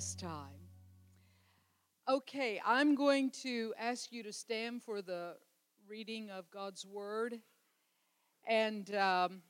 [0.00, 0.70] best time.
[2.08, 5.34] Okay, I'm going to ask you to stand for the
[5.86, 7.38] reading of God's Word.
[8.48, 9.42] And um,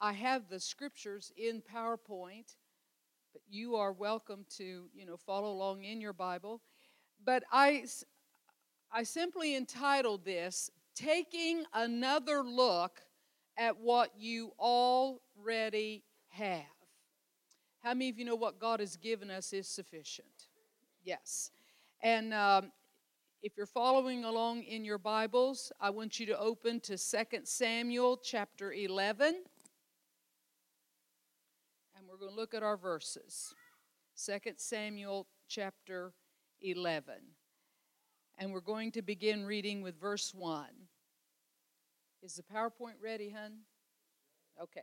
[0.00, 2.56] I have the scriptures in PowerPoint,
[3.32, 6.60] but you are welcome to, you know, follow along in your Bible.
[7.24, 7.84] But I,
[8.90, 13.00] I simply entitled this, Taking Another Look
[13.56, 16.77] at What You Already Have.
[17.82, 20.48] How many of you know what God has given us is sufficient?
[21.04, 21.50] Yes.
[22.02, 22.72] And um,
[23.40, 26.98] if you're following along in your Bibles, I want you to open to 2
[27.44, 29.42] Samuel chapter 11.
[31.96, 33.54] And we're going to look at our verses.
[34.24, 36.12] 2 Samuel chapter
[36.60, 37.14] 11.
[38.38, 40.66] And we're going to begin reading with verse 1.
[42.22, 43.58] Is the PowerPoint ready, hun?
[44.60, 44.82] Okay.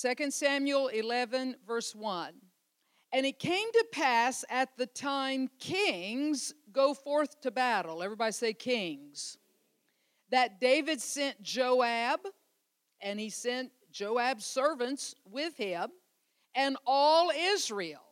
[0.00, 2.32] 2 Samuel 11, verse 1.
[3.12, 8.02] And it came to pass at the time kings go forth to battle.
[8.02, 9.38] Everybody say kings.
[10.30, 12.20] That David sent Joab,
[13.00, 15.88] and he sent Joab's servants with him,
[16.54, 18.02] and all Israel.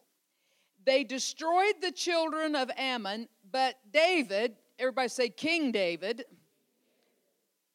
[0.85, 6.25] They destroyed the children of Ammon, but David, everybody say King David,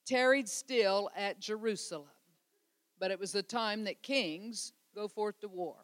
[0.06, 2.10] tarried still at Jerusalem
[3.02, 5.76] but it was the time that kings go forth to war.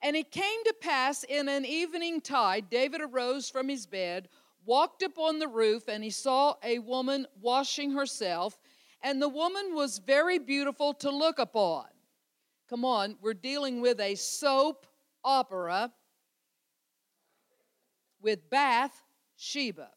[0.00, 4.28] And it came to pass in an evening tide, David arose from his bed,
[4.64, 8.56] walked upon the roof, and he saw a woman washing herself,
[9.02, 11.86] and the woman was very beautiful to look upon.
[12.68, 14.86] Come on, we're dealing with a soap
[15.24, 15.92] opera
[18.22, 19.02] with Bath
[19.36, 19.90] Sheba.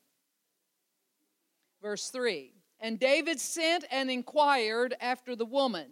[1.79, 5.91] Verse 3 And David sent and inquired after the woman.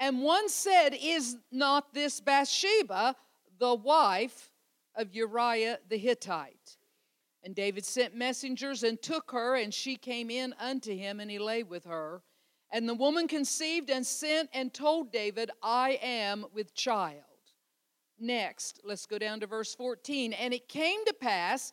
[0.00, 3.14] And one said, Is not this Bathsheba
[3.58, 4.50] the wife
[4.96, 6.78] of Uriah the Hittite?
[7.44, 11.38] And David sent messengers and took her, and she came in unto him, and he
[11.38, 12.22] lay with her.
[12.72, 17.24] And the woman conceived and sent and told David, I am with child.
[18.18, 20.32] Next, let's go down to verse 14.
[20.32, 21.72] And it came to pass,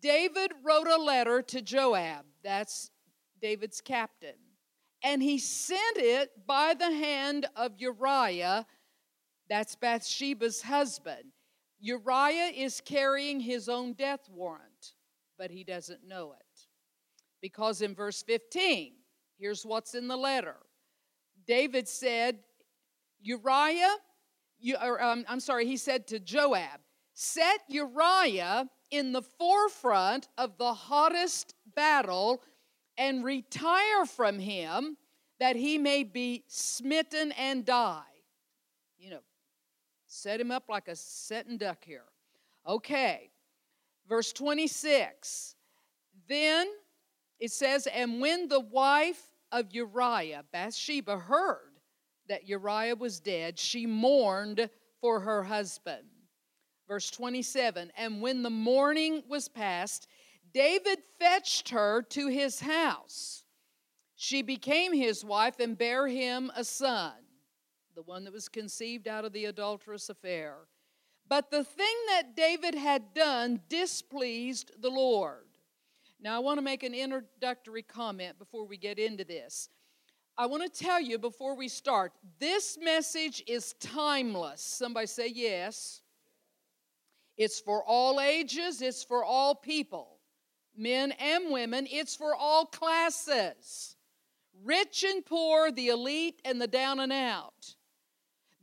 [0.00, 2.90] David wrote a letter to Joab, that's
[3.40, 4.34] David's captain
[5.02, 8.66] and he sent it by the hand of Uriah,
[9.48, 11.32] that's Bathsheba's husband.
[11.80, 14.94] Uriah is carrying his own death warrant,
[15.36, 16.66] but he doesn't know it.
[17.40, 18.92] Because in verse 15,
[19.38, 20.56] here's what's in the letter
[21.44, 22.38] David said,
[23.20, 23.96] Uriah,
[24.60, 26.80] you, or, um, I'm sorry, he said to Joab,
[27.14, 32.42] set Uriah in the forefront of the hottest battle
[32.96, 34.96] and retire from him
[35.38, 38.02] that he may be smitten and die.
[38.98, 39.22] You know,
[40.06, 42.04] set him up like a setting duck here.
[42.66, 43.30] Okay,
[44.08, 45.56] verse 26.
[46.28, 46.68] Then
[47.40, 49.20] it says, And when the wife
[49.50, 51.72] of Uriah, Bathsheba, heard
[52.28, 54.70] that Uriah was dead, she mourned
[55.00, 56.04] for her husband.
[56.86, 60.06] Verse 27 And when the mourning was past,
[60.52, 63.44] David fetched her to his house.
[64.16, 67.12] She became his wife and bare him a son,
[67.94, 70.56] the one that was conceived out of the adulterous affair.
[71.28, 75.46] But the thing that David had done displeased the Lord.
[76.20, 79.68] Now, I want to make an introductory comment before we get into this.
[80.36, 84.60] I want to tell you before we start this message is timeless.
[84.60, 86.02] Somebody say yes.
[87.36, 90.11] It's for all ages, it's for all people
[90.76, 93.96] men and women, it's for all classes
[94.64, 97.74] rich and poor, the elite and the down and out.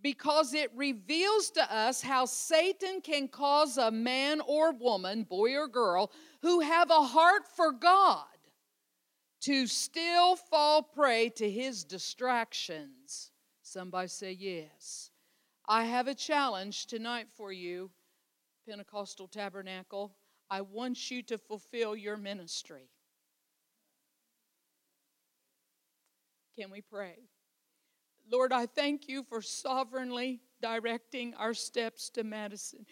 [0.02, 5.68] Because it reveals to us how Satan can cause a man or woman, boy or
[5.68, 6.12] girl,
[6.42, 8.26] who have a heart for God
[9.42, 13.32] to still fall prey to his distractions.
[13.62, 15.12] Somebody say yes.
[15.68, 17.92] I have a challenge tonight for you,
[18.68, 20.14] Pentecostal Tabernacle.
[20.50, 22.90] I want you to fulfill your ministry.
[26.58, 27.18] Can we pray?
[28.32, 32.86] Lord, I thank you for sovereignly directing our steps to Madison,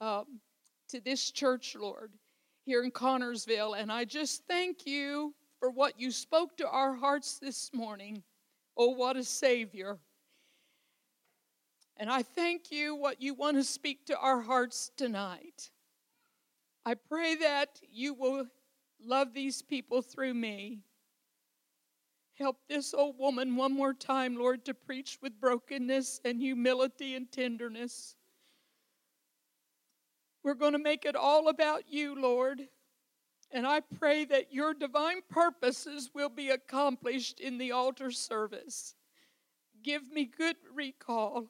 [0.00, 0.40] um,
[0.88, 2.12] to this church, Lord,
[2.64, 3.78] here in Connersville.
[3.78, 8.22] And I just thank you for what you spoke to our hearts this morning.
[8.76, 9.98] Oh, what a Savior.
[11.96, 15.70] And I thank you what you want to speak to our hearts tonight.
[16.86, 18.46] I pray that you will
[19.02, 20.80] love these people through me.
[22.34, 27.30] Help this old woman one more time, Lord, to preach with brokenness and humility and
[27.30, 28.16] tenderness.
[30.42, 32.60] We're going to make it all about you, Lord.
[33.50, 38.94] And I pray that your divine purposes will be accomplished in the altar service.
[39.82, 41.46] Give me good recall.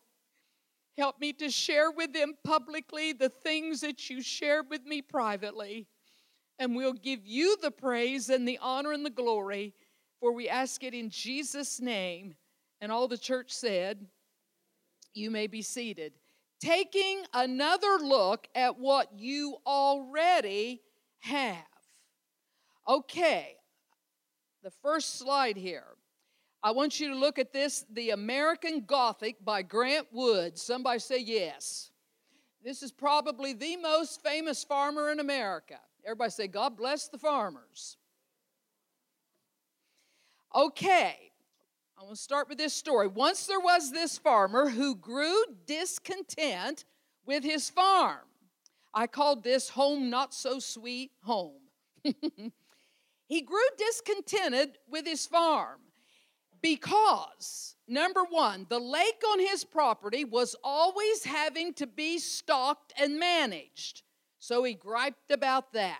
[0.97, 5.89] Help me to share with them publicly the things that you shared with me privately.
[6.59, 9.75] And we'll give you the praise and the honor and the glory,
[10.21, 12.35] for we ask it in Jesus' name.
[12.81, 14.07] And all the church said,
[15.15, 16.13] You may be seated.
[16.61, 20.81] Taking another look at what you already
[21.19, 21.57] have.
[22.87, 23.57] Okay,
[24.63, 25.94] the first slide here.
[26.65, 30.57] I want you to look at this The American Gothic by Grant Wood.
[30.57, 31.91] Somebody say yes.
[32.65, 35.79] This is probably the most famous farmer in America.
[36.07, 37.99] Everybody say, God bless the farmers.
[40.55, 41.33] Okay,
[41.99, 43.09] I want to start with this story.
[43.09, 46.87] Once there was this farmer who grew discontent
[47.27, 48.25] with his farm.
[48.95, 51.61] I called this home not so sweet home.
[53.27, 55.81] he grew discontented with his farm
[56.65, 63.19] because, number one, the lake on his property was always having to be stocked and
[63.19, 64.01] managed.
[64.39, 65.99] So he griped about that.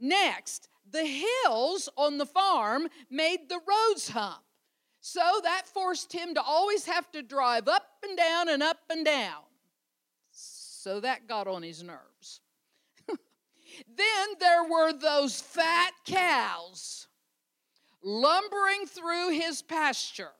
[0.00, 4.42] Next, the hills on the farm made the roads hump.
[5.02, 9.04] So that forced him to always have to drive up and down and up and
[9.04, 9.42] down.
[10.30, 12.40] So that got on his nerves.
[13.08, 17.08] then there were those fat cows
[18.06, 20.30] lumbering through his pasture.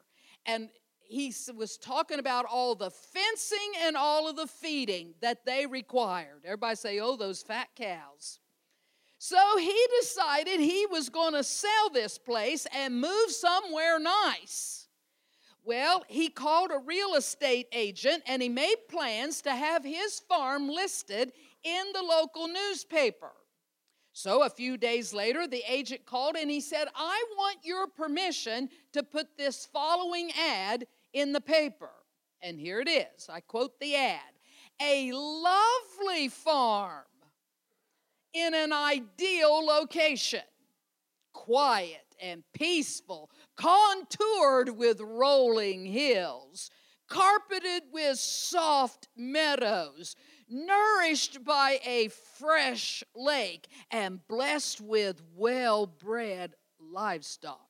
[0.46, 0.68] And
[1.00, 6.42] he was talking about all the fencing and all of the feeding that they required.
[6.44, 8.38] Everybody say, oh, those fat cows.
[9.18, 14.86] So he decided he was going to sell this place and move somewhere nice.
[15.64, 20.68] Well, he called a real estate agent and he made plans to have his farm
[20.68, 21.32] listed
[21.64, 23.32] in the local newspaper.
[24.16, 28.70] So a few days later, the agent called and he said, I want your permission
[28.94, 31.90] to put this following ad in the paper.
[32.40, 33.28] And here it is.
[33.28, 34.20] I quote the ad
[34.80, 37.04] A lovely farm
[38.32, 40.40] in an ideal location,
[41.34, 46.70] quiet and peaceful, contoured with rolling hills,
[47.06, 50.16] carpeted with soft meadows
[50.48, 52.08] nourished by a
[52.38, 57.60] fresh lake, and blessed with well bred livestock.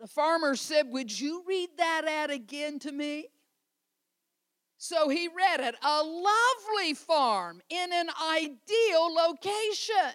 [0.00, 3.28] The farmer said, Would you read that ad again to me?
[4.78, 10.14] So he read it a lovely farm in an ideal location,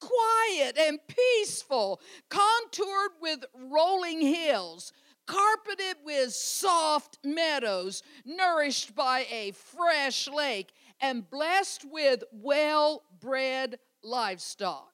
[0.00, 2.00] quiet and peaceful,
[2.30, 4.92] contoured with rolling hills,
[5.26, 14.92] carpeted with soft meadows, nourished by a fresh lake, and blessed with well bred livestock.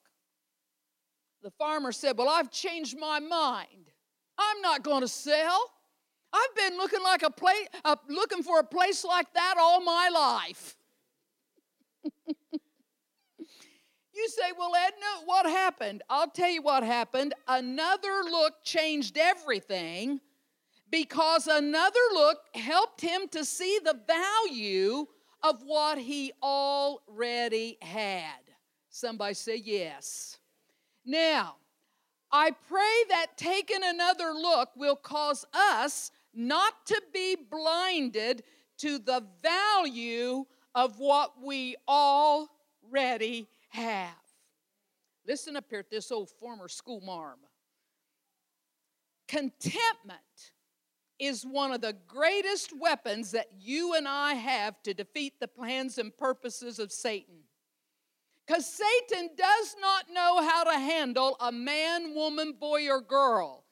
[1.42, 3.90] The farmer said, Well, I've changed my mind.
[4.38, 5.72] I'm not going to sell.
[6.32, 10.10] I've been looking like a place, uh, looking for a place like that all my
[10.12, 10.76] life.
[14.18, 16.02] You say, well, Edna, what happened?
[16.10, 17.34] I'll tell you what happened.
[17.46, 20.20] Another look changed everything
[20.90, 25.06] because another look helped him to see the value
[25.44, 28.40] of what he already had.
[28.90, 30.38] Somebody say yes.
[31.06, 31.54] Now,
[32.32, 38.42] I pray that taking another look will cause us not to be blinded
[38.78, 40.44] to the value
[40.74, 44.14] of what we already have.
[45.26, 47.38] Listen up here at this old former school marm.
[49.28, 50.52] Contentment
[51.18, 55.98] is one of the greatest weapons that you and I have to defeat the plans
[55.98, 57.40] and purposes of Satan.
[58.46, 63.64] Because Satan does not know how to handle a man, woman, boy, or girl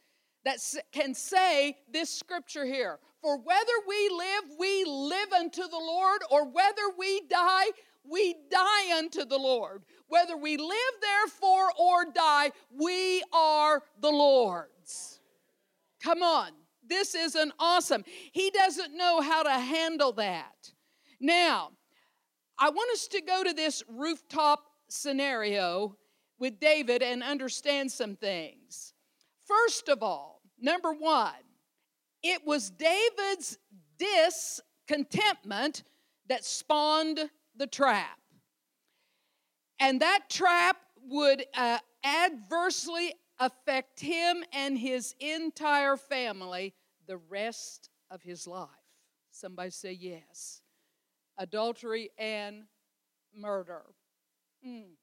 [0.45, 0.59] that
[0.93, 6.45] can say this scripture here For whether we live, we live unto the Lord, or
[6.45, 7.67] whether we die,
[8.11, 9.83] we die unto the Lord.
[10.09, 15.21] Whether we live, therefore, or die, we are the Lord's.
[16.03, 16.51] Come on.
[16.89, 18.05] This is an awesome.
[18.33, 20.73] He doesn't know how to handle that.
[21.21, 21.71] Now,
[22.59, 25.97] I want us to go to this rooftop scenario
[26.39, 28.95] with David and understand some things.
[29.45, 31.33] First of all, number one,
[32.23, 33.59] it was David's
[33.99, 35.83] discontentment
[36.29, 38.19] that spawned the trap.
[39.79, 40.77] And that trap
[41.09, 46.75] would uh, adversely affect him and his entire family
[47.07, 48.69] the rest of his life.
[49.31, 50.63] Somebody say yes.
[51.39, 52.65] adultery and
[53.35, 53.83] murder.
[54.67, 54.95] Mm.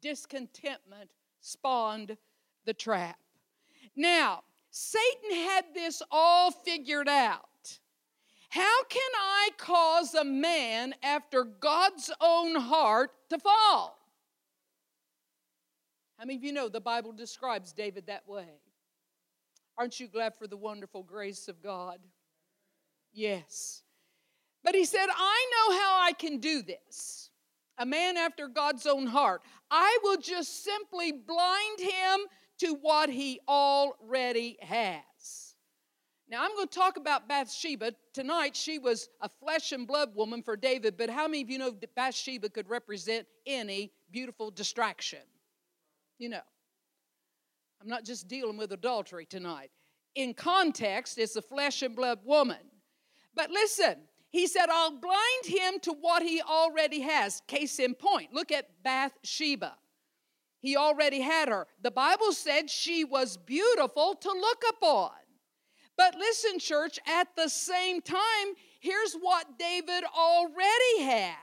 [0.00, 2.16] Discontentment spawned
[2.64, 3.18] the trap.
[3.96, 7.48] Now, Satan had this all figured out.
[8.52, 13.98] How can I cause a man after God's own heart to fall?
[16.18, 18.60] How many of you know the Bible describes David that way?
[19.78, 21.98] Aren't you glad for the wonderful grace of God?
[23.14, 23.84] Yes.
[24.62, 27.30] But he said, I know how I can do this.
[27.78, 29.40] A man after God's own heart.
[29.70, 32.20] I will just simply blind him
[32.58, 35.00] to what he already has.
[36.32, 37.92] Now, I'm going to talk about Bathsheba.
[38.14, 41.58] Tonight, she was a flesh and blood woman for David, but how many of you
[41.58, 45.18] know Bathsheba could represent any beautiful distraction?
[46.18, 46.40] You know,
[47.82, 49.70] I'm not just dealing with adultery tonight.
[50.14, 52.56] In context, it's a flesh and blood woman.
[53.34, 53.96] But listen,
[54.30, 57.42] he said, I'll blind him to what he already has.
[57.46, 59.76] Case in point, look at Bathsheba.
[60.60, 61.66] He already had her.
[61.82, 65.10] The Bible said she was beautiful to look upon.
[65.96, 71.36] But listen, church, at the same time, here's what David already had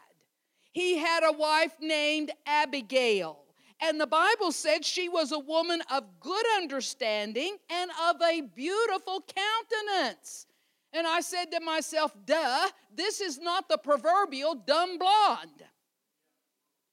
[0.72, 3.40] he had a wife named Abigail.
[3.82, 9.24] And the Bible said she was a woman of good understanding and of a beautiful
[9.36, 10.46] countenance.
[10.92, 15.64] And I said to myself, duh, this is not the proverbial dumb blonde.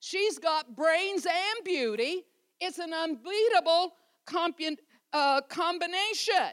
[0.00, 2.24] She's got brains and beauty.
[2.60, 3.94] It's an unbeatable
[5.12, 6.52] uh, combination.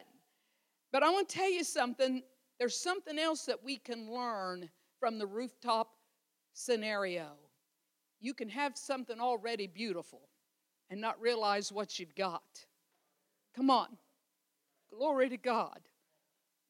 [0.93, 2.23] But I want to tell you something.
[2.59, 4.69] There's something else that we can learn
[4.99, 5.89] from the rooftop
[6.53, 7.31] scenario.
[8.21, 10.21] You can have something already beautiful
[10.91, 12.43] and not realize what you've got.
[13.55, 13.87] Come on.
[14.95, 15.79] Glory to God.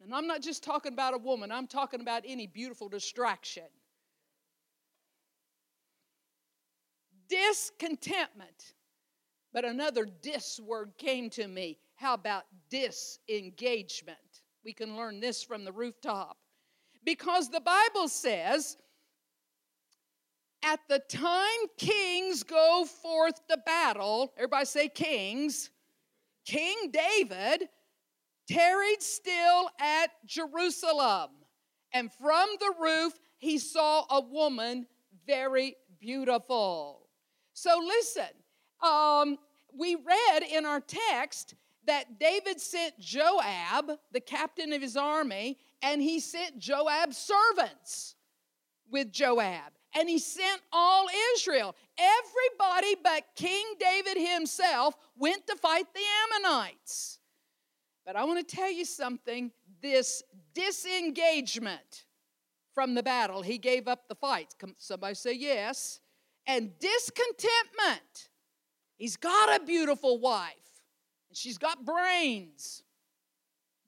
[0.02, 3.64] And I'm not just talking about a woman, I'm talking about any beautiful distraction.
[7.28, 8.74] Discontentment.
[9.52, 11.78] But another dis word came to me.
[12.04, 14.18] How about disengagement?
[14.66, 16.36] We can learn this from the rooftop.
[17.06, 18.76] Because the Bible says,
[20.66, 25.70] at the time kings go forth to battle, everybody say kings,
[26.46, 27.70] King David
[28.50, 31.30] tarried still at Jerusalem.
[31.94, 34.88] And from the roof, he saw a woman
[35.26, 37.08] very beautiful.
[37.54, 38.36] So listen,
[38.86, 39.38] um,
[39.74, 41.56] we read in our text
[41.88, 48.16] that David sent Joab, the captain of his army, and he sent Joab's servants
[48.90, 49.74] with Joab.
[49.96, 51.76] And he sent all Israel.
[51.98, 56.02] Everybody but King David himself went to fight the
[56.42, 57.20] Ammonites.
[58.06, 60.24] But I want to tell you something this
[60.54, 62.06] disengagement
[62.74, 64.56] from the battle, he gave up the fight.
[64.78, 66.00] Somebody say yes.
[66.48, 68.30] And discontentment.
[68.96, 70.54] He's got a beautiful wife,
[71.34, 72.84] and she's got brains.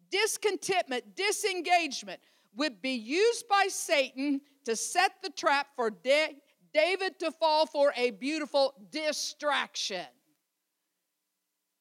[0.09, 2.19] Discontentment, disengagement
[2.55, 8.09] would be used by Satan to set the trap for David to fall for a
[8.09, 10.07] beautiful distraction.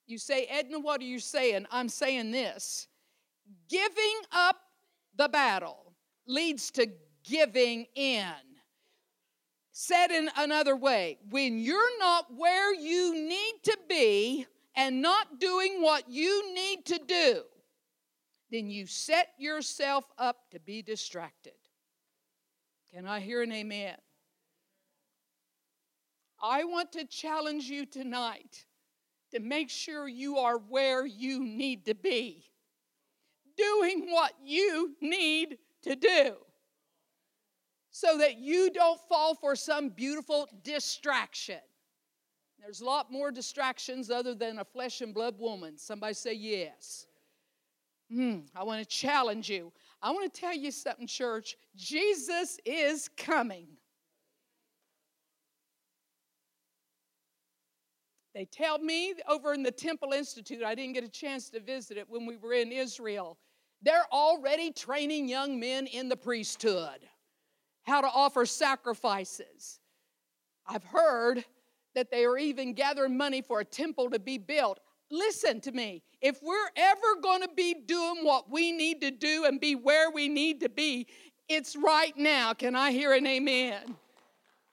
[0.06, 1.64] You say, Edna, what are you saying?
[1.70, 2.86] I'm saying this
[3.70, 4.56] giving up
[5.16, 5.94] the battle
[6.26, 6.88] leads to
[7.24, 8.26] giving in.
[9.72, 15.80] Said in another way, when you're not where you need to be and not doing
[15.82, 17.42] what you need to do,
[18.50, 21.52] then you set yourself up to be distracted.
[22.92, 23.96] Can I hear an amen?
[26.42, 28.66] I want to challenge you tonight
[29.32, 32.44] to make sure you are where you need to be,
[33.56, 36.34] doing what you need to do,
[37.90, 41.60] so that you don't fall for some beautiful distraction.
[42.64, 45.76] There's a lot more distractions other than a flesh and blood woman.
[45.76, 47.06] Somebody say yes.
[48.10, 49.70] Hmm, I want to challenge you.
[50.00, 51.56] I want to tell you something, church.
[51.76, 53.66] Jesus is coming.
[58.34, 61.98] They tell me over in the Temple Institute, I didn't get a chance to visit
[61.98, 63.36] it when we were in Israel,
[63.82, 67.00] they're already training young men in the priesthood
[67.82, 69.78] how to offer sacrifices.
[70.66, 71.44] I've heard
[71.94, 74.80] that they are even gathering money for a temple to be built.
[75.10, 76.02] Listen to me.
[76.20, 80.10] If we're ever going to be doing what we need to do and be where
[80.10, 81.06] we need to be,
[81.48, 82.54] it's right now.
[82.54, 83.96] Can I hear an amen?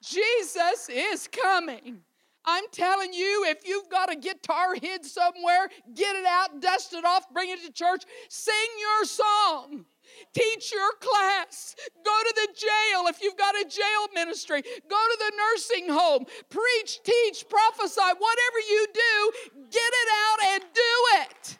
[0.01, 2.01] Jesus is coming.
[2.43, 7.05] I'm telling you, if you've got a guitar hid somewhere, get it out, dust it
[7.05, 9.85] off, bring it to church, sing your song.
[10.33, 11.75] Teach your class.
[12.03, 14.61] Go to the jail if you've got a jail ministry.
[14.61, 16.25] Go to the nursing home.
[16.49, 18.01] Preach, teach, prophesy.
[18.01, 19.31] Whatever you do,
[19.69, 21.57] get it out and do it.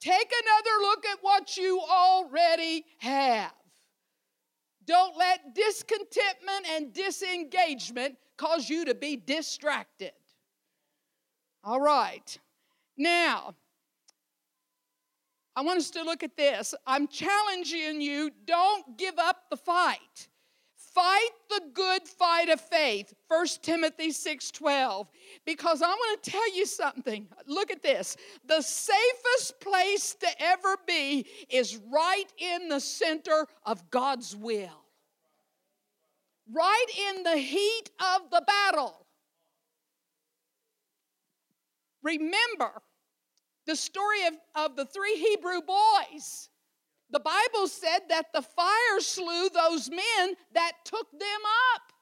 [0.00, 3.52] Take another look at what you already have.
[4.84, 10.10] Don't let discontentment and disengagement cause you to be distracted.
[11.62, 12.36] All right.
[12.96, 13.54] Now,
[15.54, 16.74] I want us to look at this.
[16.86, 20.28] I'm challenging you don't give up the fight.
[20.74, 23.14] Fight the good fight of faith.
[23.28, 25.08] 1 Timothy 6:12.
[25.46, 27.28] Because I want to tell you something.
[27.46, 28.16] Look at this.
[28.44, 34.84] The safest place to ever be is right in the center of God's will.
[36.50, 39.06] Right in the heat of the battle.
[42.02, 42.82] Remember
[43.66, 46.48] the story of, of the three Hebrew boys
[47.12, 51.40] the Bible said that the fire slew those men that took them
[51.74, 51.92] up.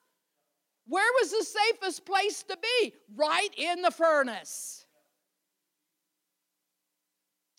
[0.86, 2.94] Where was the safest place to be?
[3.16, 4.86] Right in the furnace.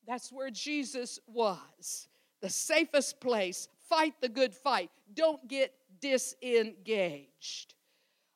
[0.08, 2.08] That's where Jesus was.
[2.41, 3.67] The safest place.
[3.89, 4.89] Fight the good fight.
[5.13, 7.75] Don't get disengaged.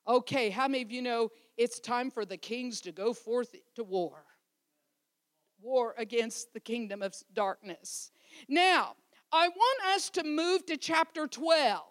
[0.07, 3.83] Okay, how many of you know it's time for the kings to go forth to
[3.83, 4.24] war?
[5.65, 8.11] War against the kingdom of darkness.
[8.47, 8.95] Now,
[9.31, 11.81] I want us to move to chapter 12.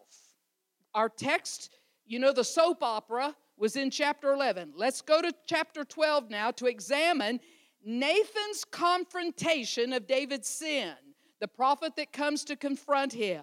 [0.95, 1.71] Our text,
[2.07, 4.75] you know, the soap opera was in chapter 11.
[4.77, 7.41] Let's go to chapter 12 now to examine
[7.85, 10.95] Nathan's confrontation of David's sin,
[11.41, 13.43] the prophet that comes to confront him.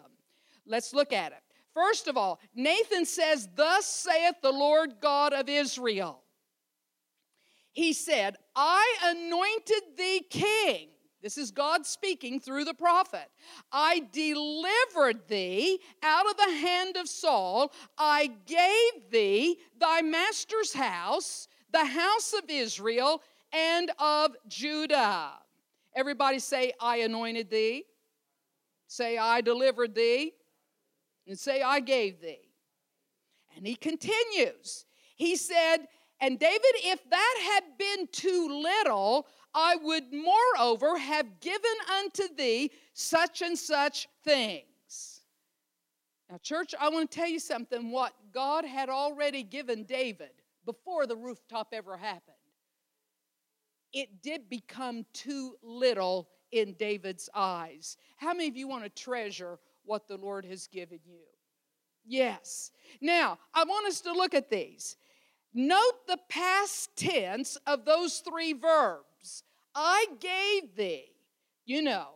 [0.65, 1.43] Let's look at it.
[1.73, 6.23] First of all, Nathan says, Thus saith the Lord God of Israel.
[7.71, 10.89] He said, I anointed thee king
[11.21, 13.29] this is God speaking through the prophet.
[13.71, 17.71] I delivered thee out of the hand of Saul.
[17.97, 23.21] I gave thee thy master's house, the house of Israel,
[23.53, 25.34] and of Judah.
[25.95, 27.86] Everybody say, I anointed thee.
[28.88, 30.34] Say, I delivered thee.
[31.27, 32.49] And say, I gave thee.
[33.55, 34.86] And he continues.
[35.15, 35.86] He said,
[36.21, 42.71] and David, if that had been too little, I would moreover have given unto thee
[42.93, 45.21] such and such things.
[46.29, 50.31] Now, church, I want to tell you something what God had already given David
[50.65, 52.36] before the rooftop ever happened.
[53.91, 57.97] It did become too little in David's eyes.
[58.15, 61.23] How many of you want to treasure what the Lord has given you?
[62.05, 62.71] Yes.
[63.01, 64.95] Now, I want us to look at these.
[65.53, 69.43] Note the past tense of those three verbs.
[69.75, 71.05] I gave thee,
[71.65, 72.07] you know,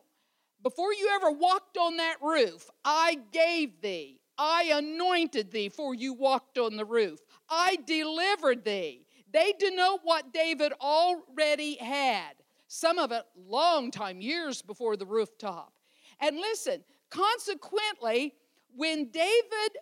[0.63, 4.19] before you ever walked on that roof, I gave thee.
[4.37, 7.19] I anointed thee for you walked on the roof.
[7.49, 9.05] I delivered thee.
[9.31, 12.33] They denote what David already had.
[12.67, 15.73] Some of it long time, years before the rooftop.
[16.19, 18.33] And listen, consequently,
[18.75, 19.77] when David,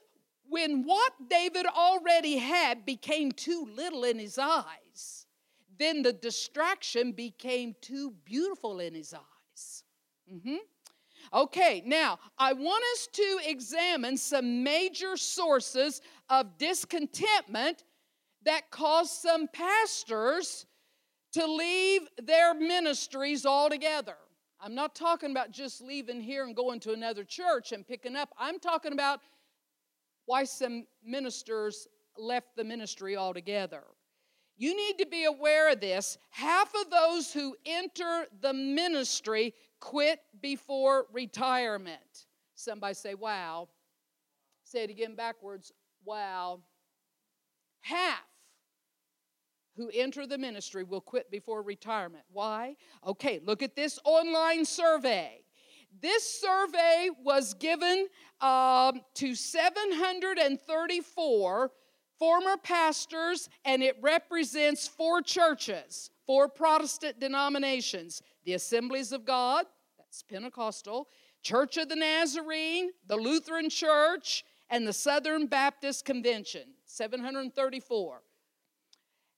[0.50, 5.26] when what David already had became too little in his eyes,
[5.78, 9.84] then the distraction became too beautiful in his eyes.
[10.32, 10.58] Mm-hmm.
[11.34, 17.84] Okay, now I want us to examine some major sources of discontentment
[18.46, 20.66] that caused some pastors
[21.32, 24.18] to leave their ministries altogether.
[24.62, 28.30] I'm not talking about just leaving here and going to another church and picking up.
[28.38, 29.20] I'm talking about
[30.26, 33.84] why some ministers left the ministry altogether.
[34.56, 36.18] You need to be aware of this.
[36.30, 42.28] Half of those who enter the ministry quit before retirement.
[42.56, 43.68] Somebody say, wow.
[44.64, 45.72] Say it again backwards.
[46.06, 46.62] Wow.
[47.82, 48.24] Half
[49.76, 52.24] who enter the ministry will quit before retirement.
[52.32, 52.76] Why?
[53.06, 55.43] Okay, look at this online survey.
[56.02, 58.08] This survey was given
[58.42, 61.72] um, to 734
[62.20, 69.66] former pastors, and it represents four churches, four Protestant denominations the Assemblies of God,
[69.98, 71.08] that's Pentecostal,
[71.42, 78.22] Church of the Nazarene, the Lutheran Church, and the Southern Baptist Convention, 734.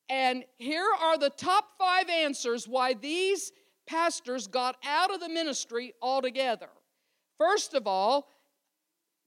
[0.09, 3.51] And here are the top five answers why these
[3.87, 6.69] pastors got out of the ministry altogether.
[7.37, 8.27] First of all,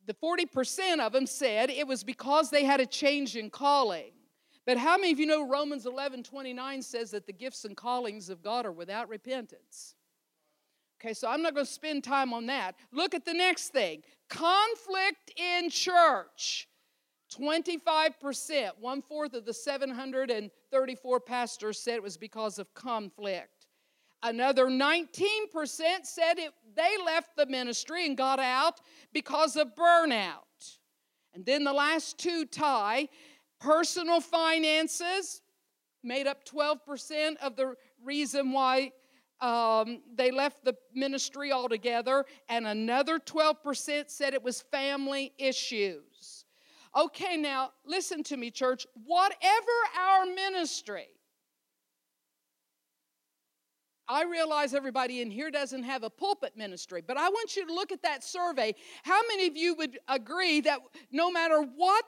[0.06, 4.12] the 40% of them said it was because they had a change in calling.
[4.66, 8.28] But how many of you know Romans 11 29 says that the gifts and callings
[8.28, 9.94] of God are without repentance?
[11.00, 12.74] Okay, so I'm not going to spend time on that.
[12.92, 16.68] Look at the next thing conflict in church.
[17.38, 23.57] 25%, one fourth of the 734 pastors said it was because of conflict.
[24.22, 25.06] Another 19%
[26.02, 28.80] said it, they left the ministry and got out
[29.12, 30.78] because of burnout.
[31.34, 33.08] And then the last two tie
[33.60, 35.42] personal finances
[36.02, 38.92] made up 12% of the reason why
[39.40, 46.44] um, they left the ministry altogether, and another 12% said it was family issues.
[46.96, 48.86] Okay, now listen to me, church.
[49.04, 51.06] Whatever our ministry,
[54.08, 57.74] I realize everybody in here doesn't have a pulpit ministry, but I want you to
[57.74, 58.74] look at that survey.
[59.02, 60.80] How many of you would agree that
[61.12, 62.04] no matter what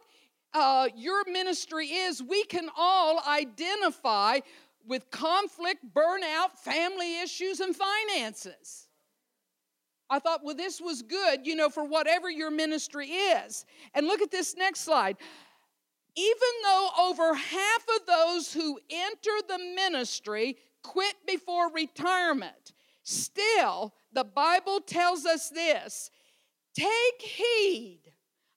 [0.54, 4.40] uh, your ministry is, we can all identify
[4.86, 8.88] with conflict, burnout, family issues, and finances.
[10.08, 13.64] I thought, well, this was good, you know, for whatever your ministry is.
[13.94, 15.16] And look at this next slide.
[16.16, 24.24] Even though over half of those who enter the ministry quit before retirement, still, the
[24.24, 26.10] Bible tells us this
[26.74, 28.00] take heed.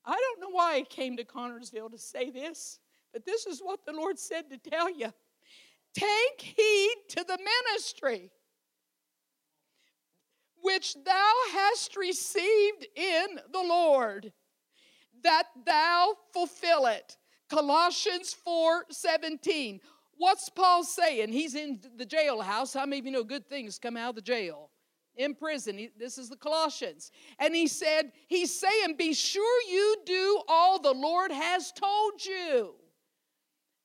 [0.06, 2.80] I don't know why I came to Connersville to say this,
[3.14, 5.14] but this is what the Lord said to tell you.
[5.94, 8.32] Take heed to the ministry
[10.64, 14.32] which thou hast received in the Lord,
[15.22, 17.18] that thou fulfill it.
[17.50, 19.80] Colossians 4 17.
[20.24, 21.34] What's Paul saying?
[21.34, 22.74] He's in the jailhouse.
[22.74, 24.70] How many of you know good things come out of the jail?
[25.18, 25.90] In prison.
[26.00, 27.12] This is the Colossians.
[27.40, 32.74] And he said, He's saying, Be sure you do all the Lord has told you.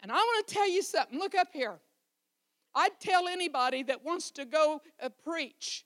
[0.01, 1.19] And I want to tell you something.
[1.19, 1.81] Look up here.
[2.73, 5.85] I'd tell anybody that wants to go uh, preach.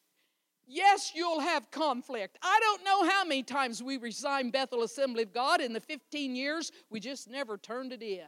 [0.66, 2.36] Yes, you'll have conflict.
[2.42, 6.36] I don't know how many times we resigned Bethel Assembly of God in the 15
[6.36, 8.26] years, we just never turned it in.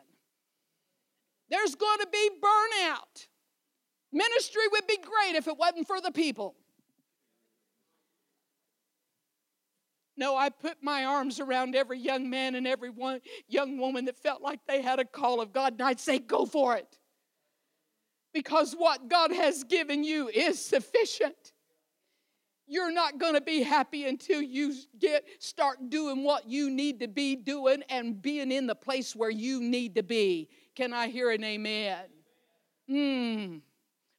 [1.50, 3.26] There's going to be burnout.
[4.12, 6.54] Ministry would be great if it wasn't for the people.
[10.16, 14.16] No, I put my arms around every young man and every one, young woman that
[14.16, 16.98] felt like they had a call of God, and I'd say, Go for it
[18.34, 21.52] because what God has given you is sufficient.
[22.66, 27.08] You're not going to be happy until you get start doing what you need to
[27.08, 30.48] be doing and being in the place where you need to be.
[30.74, 32.04] Can I hear an amen?
[32.88, 33.56] Hmm.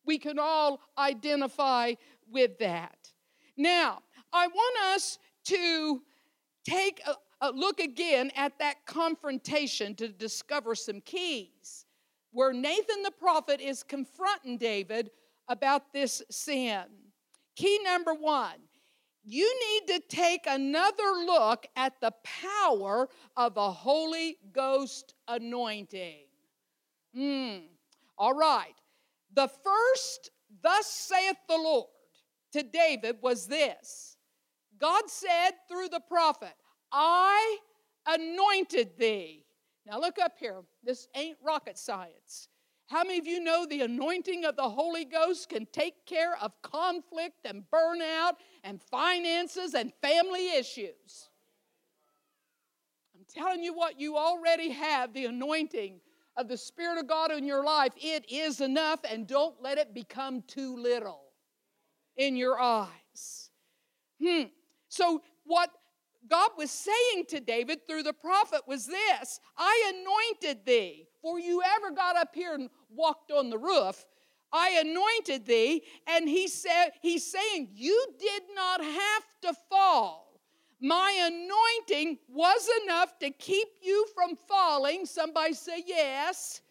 [0.05, 1.93] We can all identify
[2.29, 3.11] with that.
[3.57, 3.99] Now,
[4.31, 6.01] I want us to
[6.67, 11.85] take a, a look again at that confrontation to discover some keys
[12.31, 15.09] where Nathan the prophet is confronting David
[15.47, 16.83] about this sin.
[17.55, 18.59] Key number one
[19.27, 26.24] you need to take another look at the power of a Holy Ghost anointing.
[27.15, 27.57] Hmm.
[28.17, 28.73] All right.
[29.33, 31.87] The first, thus saith the Lord
[32.53, 34.17] to David, was this
[34.79, 36.53] God said through the prophet,
[36.91, 37.57] I
[38.07, 39.45] anointed thee
[39.85, 40.61] now, look up here.
[40.83, 42.47] This ain't rocket science.
[42.87, 46.51] How many of you know the anointing of the Holy Ghost can take care of
[46.61, 51.29] conflict and burnout and finances and family issues?
[53.15, 55.99] I'm telling you what, you already have the anointing
[56.37, 57.93] of the Spirit of God in your life.
[57.97, 61.21] It is enough, and don't let it become too little
[62.17, 63.49] in your eyes.
[64.23, 64.43] Hmm.
[64.89, 65.69] So, what
[66.27, 71.07] God was saying to David through the prophet was this I anointed thee.
[71.21, 74.05] For you ever got up here and walked on the roof,
[74.51, 75.83] I anointed thee.
[76.07, 80.34] And he said, He's saying, You did not have to fall.
[80.81, 85.05] My anointing was enough to keep you from falling.
[85.05, 86.61] Somebody say yes.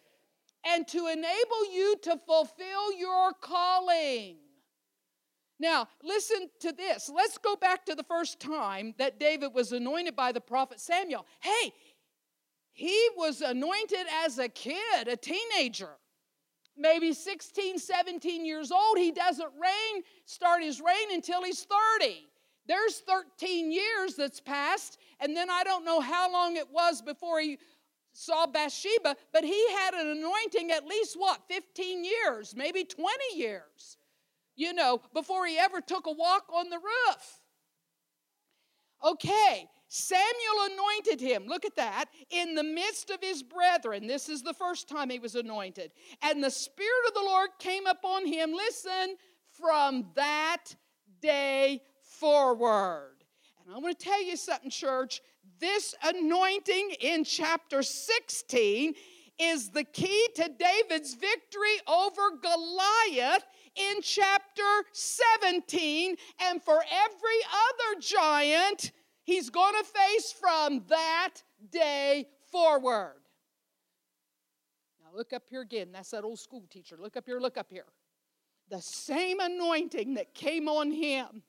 [0.65, 4.37] And to enable you to fulfill your calling.
[5.59, 7.09] Now, listen to this.
[7.13, 11.25] Let's go back to the first time that David was anointed by the prophet Samuel.
[11.39, 11.71] Hey,
[12.73, 15.91] he was anointed as a kid, a teenager,
[16.77, 18.97] maybe 16, 17 years old.
[18.97, 21.65] He doesn't reign, start his reign until he's
[22.01, 22.27] 30.
[22.67, 27.39] There's 13 years that's passed, and then I don't know how long it was before
[27.39, 27.59] he
[28.11, 33.97] saw Bathsheba, but he had an anointing at least what, 15 years, maybe 20 years
[34.55, 37.41] you know, before he ever took a walk on the roof.
[39.05, 41.45] Okay, Samuel anointed him.
[41.47, 42.05] Look at that.
[42.29, 44.07] In the midst of his brethren.
[44.07, 45.91] This is the first time he was anointed.
[46.21, 48.53] And the Spirit of the Lord came upon him.
[48.53, 49.17] Listen,
[49.51, 50.63] from that
[51.21, 51.81] day
[52.25, 53.13] forward.
[53.63, 55.21] And I want to tell you something, church.
[55.59, 58.95] This anointing in chapter 16
[59.37, 66.15] is the key to David's victory over Goliath in chapter 17.
[66.41, 68.91] And for every other giant,
[69.23, 71.35] he's going to face from that
[71.71, 73.21] day forward.
[74.99, 75.89] Now, look up here again.
[75.93, 76.97] That's that old school teacher.
[76.99, 77.85] Look up here, look up here.
[78.71, 81.43] The same anointing that came on him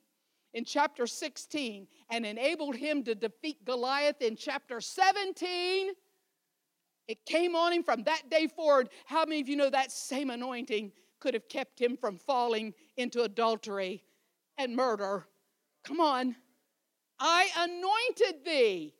[0.53, 5.91] in chapter 16 and enabled him to defeat Goliath in chapter 17.
[7.07, 8.89] It came on him from that day forward.
[9.05, 13.23] How many of you know that same anointing could have kept him from falling into
[13.23, 14.03] adultery
[14.57, 15.25] and murder?
[15.83, 16.35] Come on.
[17.19, 18.93] I anointed thee.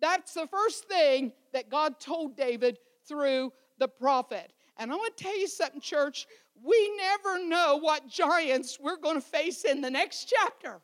[0.00, 4.52] That's the first thing that God told David through the prophet.
[4.76, 6.26] And I want to tell you something, church.
[6.62, 10.80] We never know what giants we're going to face in the next chapter.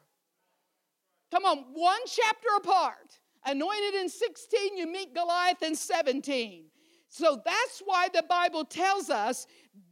[1.31, 3.21] Come on, one chapter apart.
[3.47, 6.65] Anointed in 16, you meet Goliath in 17.
[7.09, 9.47] So that's why the Bible tells us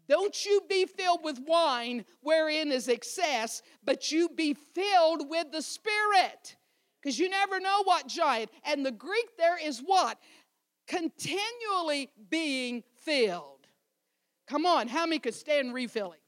[0.09, 5.61] don't you be filled with wine wherein is excess, but you be filled with the
[5.61, 6.57] Spirit.
[7.01, 8.51] Because you never know what giant.
[8.65, 10.19] And the Greek there is what?
[10.87, 13.67] Continually being filled.
[14.49, 16.21] Come on, how many could stand refilling?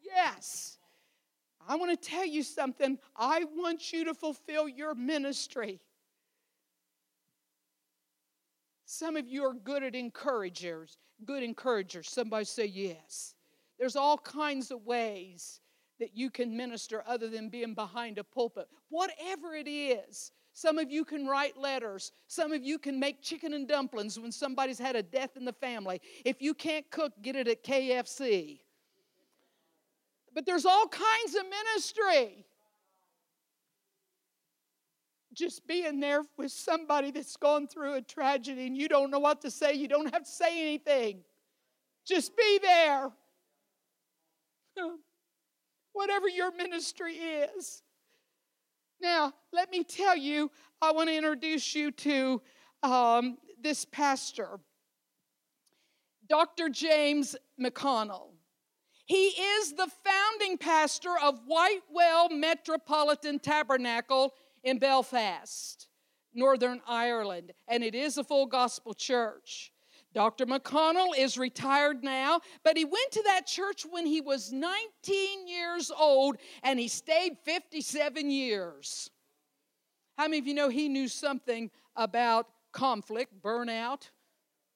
[0.00, 0.77] Yes.
[1.68, 2.98] I want to tell you something.
[3.14, 5.80] I want you to fulfill your ministry.
[8.86, 12.08] Some of you are good at encouragers, good encouragers.
[12.08, 13.34] Somebody say yes.
[13.78, 15.60] There's all kinds of ways
[16.00, 18.66] that you can minister other than being behind a pulpit.
[18.88, 20.32] Whatever it is.
[20.54, 22.12] Some of you can write letters.
[22.26, 25.52] Some of you can make chicken and dumplings when somebody's had a death in the
[25.52, 26.00] family.
[26.24, 28.60] If you can't cook, get it at KFC.
[30.38, 32.46] But there's all kinds of ministry.
[35.34, 39.40] Just being there with somebody that's gone through a tragedy and you don't know what
[39.40, 41.24] to say, you don't have to say anything.
[42.06, 43.10] Just be there.
[45.92, 47.82] Whatever your ministry is.
[49.02, 52.40] Now, let me tell you, I want to introduce you to
[52.84, 54.60] um, this pastor,
[56.28, 56.68] Dr.
[56.68, 58.37] James McConnell.
[59.08, 65.88] He is the founding pastor of Whitewell Metropolitan Tabernacle in Belfast,
[66.34, 69.72] Northern Ireland, and it is a full gospel church.
[70.12, 70.44] Dr.
[70.44, 75.90] McConnell is retired now, but he went to that church when he was 19 years
[75.90, 79.08] old and he stayed 57 years.
[80.18, 84.10] How many of you know he knew something about conflict, burnout,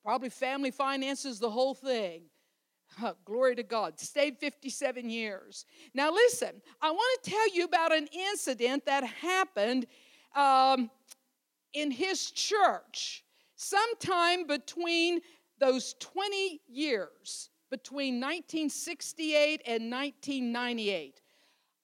[0.03, 2.23] probably family finances, the whole thing?
[3.25, 3.99] Glory to God.
[3.99, 5.67] Stayed 57 years.
[5.95, 9.87] Now, listen, I want to tell you about an incident that happened
[10.35, 10.91] um,
[11.73, 13.25] in his church
[13.57, 15.21] sometime between
[15.59, 21.21] those 20 years, between 1968 and 1998.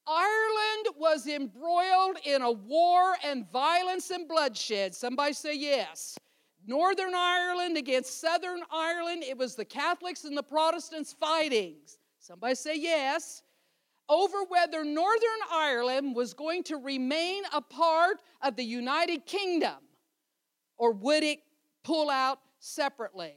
[0.07, 4.94] Ireland was embroiled in a war and violence and bloodshed.
[4.94, 6.18] Somebody say yes.
[6.68, 9.24] Northern Ireland against Southern Ireland.
[9.24, 11.76] It was the Catholics and the Protestants fighting.
[12.18, 13.42] Somebody say yes.
[14.07, 19.76] Over whether Northern Ireland was going to remain a part of the United Kingdom
[20.76, 21.40] or would it
[21.85, 23.35] pull out separately.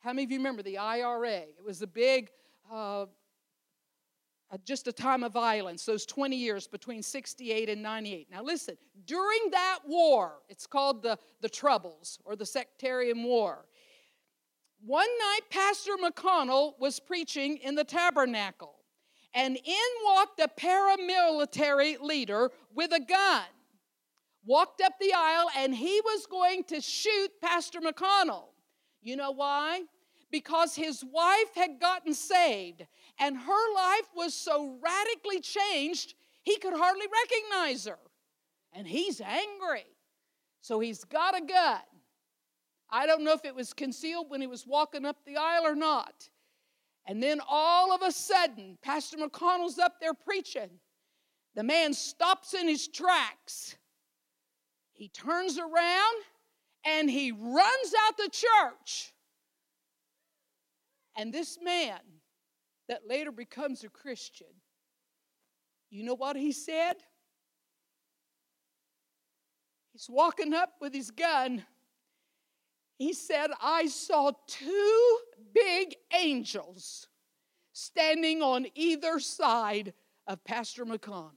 [0.00, 1.30] How many of you remember the IRA?
[1.30, 2.28] It was a big
[2.70, 3.06] uh,
[4.50, 8.28] Uh, just a time of violence, those 20 years between 68 and 98.
[8.30, 8.76] Now, listen,
[9.06, 13.64] during that war, it's called the, the Troubles or the Sectarian War.
[14.84, 18.74] One night, Pastor McConnell was preaching in the tabernacle,
[19.32, 23.44] and in walked a paramilitary leader with a gun.
[24.44, 28.48] Walked up the aisle, and he was going to shoot Pastor McConnell.
[29.00, 29.84] You know why?
[30.34, 32.84] because his wife had gotten saved
[33.18, 37.98] and her life was so radically changed, he could hardly recognize her.
[38.72, 39.86] And he's angry.
[40.60, 41.80] So he's got a gun.
[42.90, 45.74] I don't know if it was concealed when he was walking up the aisle or
[45.74, 46.28] not.
[47.06, 50.70] And then all of a sudden, Pastor McConnell's up there preaching.
[51.54, 53.76] The man stops in his tracks.
[54.92, 56.16] He turns around
[56.84, 59.12] and he runs out the church
[61.16, 62.00] and this man
[62.88, 64.48] that later becomes a Christian,
[65.90, 66.94] you know what he said?
[69.92, 71.64] He's walking up with his gun.
[72.98, 75.18] He said, I saw two
[75.52, 77.06] big angels
[77.72, 79.92] standing on either side
[80.26, 81.30] of Pastor McConnell.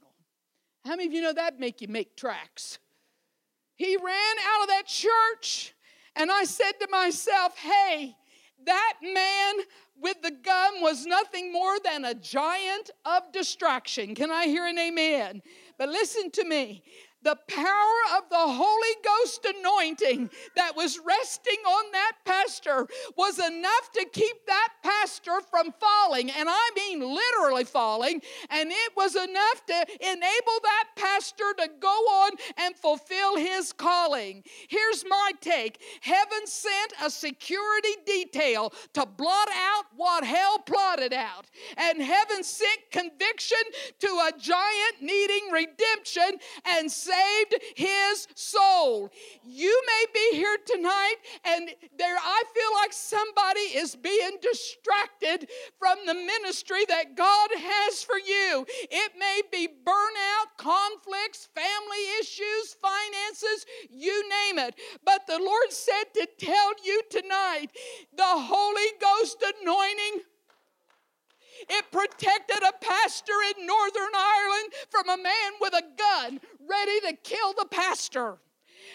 [0.84, 2.78] How many of you know that make you make tracks?
[3.76, 5.74] He ran out of that church,
[6.16, 8.16] and I said to myself, hey,
[8.66, 9.54] that man
[10.00, 14.14] with the gun was nothing more than a giant of distraction.
[14.14, 15.42] Can I hear an amen?
[15.78, 16.82] But listen to me
[17.28, 22.86] the power of the Holy Ghost anointing that was resting on that pastor
[23.18, 26.30] was enough to keep that pastor from falling.
[26.30, 28.22] And I mean literally falling.
[28.48, 34.42] And it was enough to enable that pastor to go on and fulfill his calling.
[34.68, 41.44] Here's my take Heaven sent a security detail to blot out what hell plotted out.
[41.76, 43.58] And heaven sent conviction
[44.00, 49.10] to a giant needing redemption and saved his soul.
[49.44, 55.98] You may be here tonight and there I feel like somebody is being distracted from
[56.06, 58.66] the ministry that God has for you.
[58.90, 64.74] It may be burnout, conflicts, family issues, finances, you name it.
[65.04, 67.68] But the Lord said to tell you tonight
[68.16, 70.22] the Holy Ghost anointing
[71.68, 77.16] it protected a pastor in Northern Ireland from a man with a gun ready to
[77.22, 78.38] kill the pastor.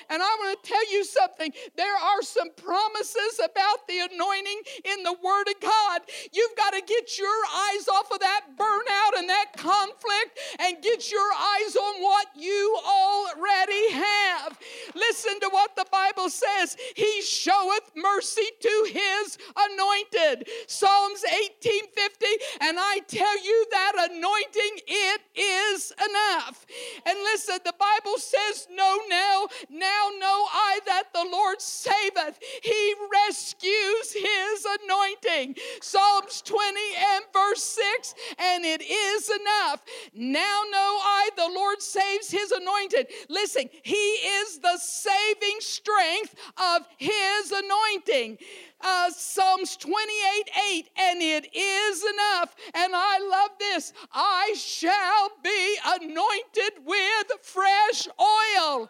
[0.09, 1.51] And I want to tell you something.
[1.75, 6.01] There are some promises about the anointing in the Word of God.
[6.31, 11.11] You've got to get your eyes off of that burnout and that conflict and get
[11.11, 14.57] your eyes on what you already have.
[14.95, 20.47] Listen to what the Bible says He showeth mercy to His anointed.
[20.67, 22.25] Psalms 1850.
[22.61, 26.65] And I tell you that anointing, it is enough.
[27.05, 32.39] And listen, the Bible says, No, now, now now know I that the Lord saveth.
[32.61, 35.55] He rescues his anointing.
[35.81, 36.79] Psalms 20
[37.15, 39.83] and verse 6 and it is enough.
[40.13, 43.07] Now know I the Lord saves his anointed.
[43.29, 48.37] Listen, he is the saving strength of his anointing.
[48.81, 52.55] Uh, Psalms 28 8, and it is enough.
[52.73, 58.89] And I love this I shall be anointed with fresh oil.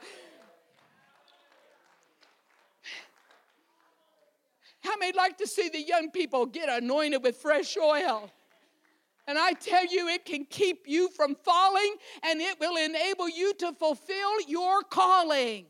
[4.83, 8.29] How many like to see the young people get anointed with fresh oil?
[9.25, 13.53] And I tell you, it can keep you from falling and it will enable you
[13.59, 15.65] to fulfill your calling.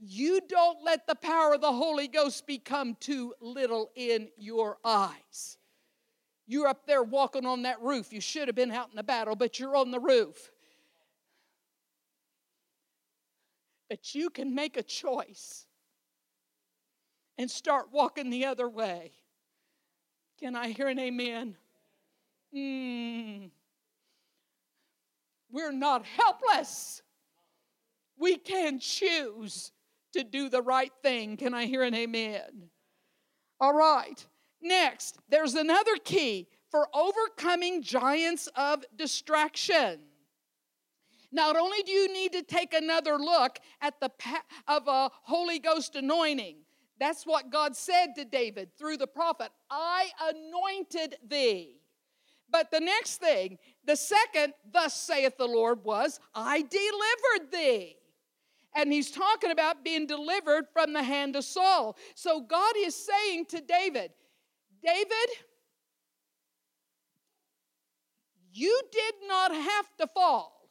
[0.00, 5.58] You don't let the power of the Holy Ghost become too little in your eyes.
[6.46, 8.12] You're up there walking on that roof.
[8.12, 10.50] You should have been out in the battle, but you're on the roof.
[13.90, 15.63] But you can make a choice
[17.38, 19.12] and start walking the other way.
[20.40, 21.56] Can I hear an amen?
[22.54, 23.50] Mm.
[25.50, 27.02] We're not helpless.
[28.16, 29.72] We can choose
[30.12, 31.36] to do the right thing.
[31.36, 32.70] Can I hear an amen?
[33.60, 34.24] All right.
[34.60, 40.00] Next, there's another key for overcoming giants of distraction.
[41.30, 45.58] Not only do you need to take another look at the pa- of a Holy
[45.58, 46.63] Ghost anointing,
[46.98, 51.76] that's what God said to David through the prophet I anointed thee.
[52.50, 57.96] But the next thing, the second, thus saith the Lord, was I delivered thee.
[58.76, 61.96] And he's talking about being delivered from the hand of Saul.
[62.14, 64.10] So God is saying to David,
[64.84, 65.28] David,
[68.52, 70.68] you did not have to fall.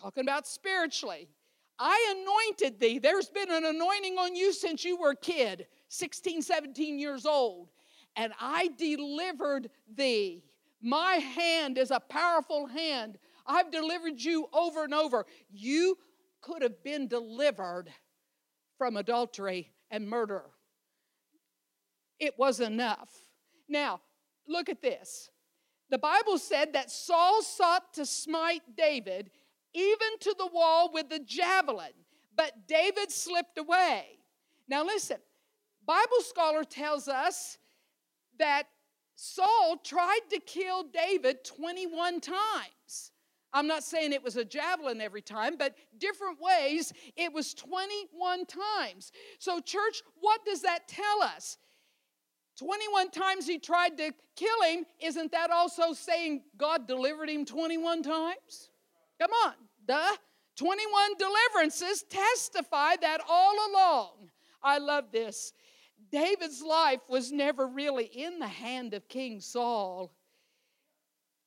[0.00, 1.28] Talking about spiritually.
[1.78, 2.98] I anointed thee.
[2.98, 7.68] There's been an anointing on you since you were a kid, 16, 17 years old,
[8.16, 10.44] and I delivered thee.
[10.80, 13.18] My hand is a powerful hand.
[13.46, 15.26] I've delivered you over and over.
[15.50, 15.98] You
[16.40, 17.90] could have been delivered
[18.78, 20.44] from adultery and murder.
[22.18, 23.10] It was enough.
[23.68, 24.00] Now,
[24.48, 25.30] look at this.
[25.90, 29.30] The Bible said that Saul sought to smite David
[29.76, 31.92] even to the wall with the javelin.
[32.34, 34.18] But David slipped away.
[34.68, 35.18] Now listen,
[35.86, 37.58] Bible scholar tells us
[38.38, 38.64] that
[39.14, 43.12] Saul tried to kill David 21 times.
[43.52, 48.44] I'm not saying it was a javelin every time, but different ways, it was 21
[48.44, 49.12] times.
[49.38, 51.56] So, church, what does that tell us?
[52.58, 58.02] 21 times he tried to kill him, isn't that also saying God delivered him 21
[58.02, 58.70] times?
[59.20, 59.54] Come on.
[59.86, 60.18] The
[60.56, 64.30] 21 deliverances testify that all along.
[64.62, 65.52] I love this.
[66.10, 70.12] David's life was never really in the hand of King Saul.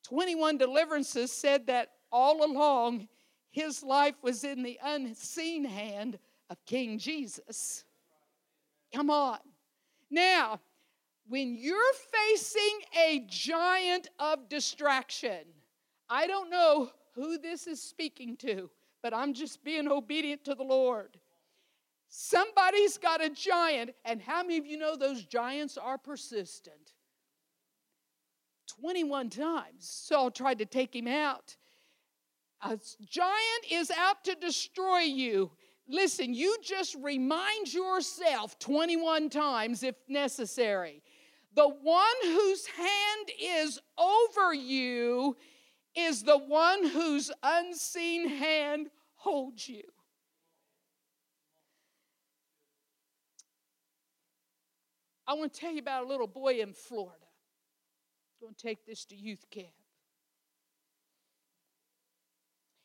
[0.04, 3.08] 21 deliverances said that all along,
[3.52, 7.84] his life was in the unseen hand of King Jesus.
[8.94, 9.40] Come on.
[10.10, 10.60] Now,
[11.28, 11.78] when you're
[12.12, 15.46] facing a giant of distraction,
[16.10, 18.70] I don't know who this is speaking to,
[19.02, 21.18] but I'm just being obedient to the Lord.
[22.08, 26.94] Somebody's got a giant, and how many of you know those giants are persistent?
[28.68, 31.56] 21 times Saul tried to take him out.
[32.62, 35.52] A giant is out to destroy you.
[35.88, 41.02] Listen, you just remind yourself 21 times if necessary.
[41.56, 45.36] The one whose hand is over you
[45.96, 49.84] is the one whose unseen hand holds you.
[55.28, 57.26] I want to tell you about a little boy in Florida.
[58.42, 59.68] I'm going to take this to youth camp.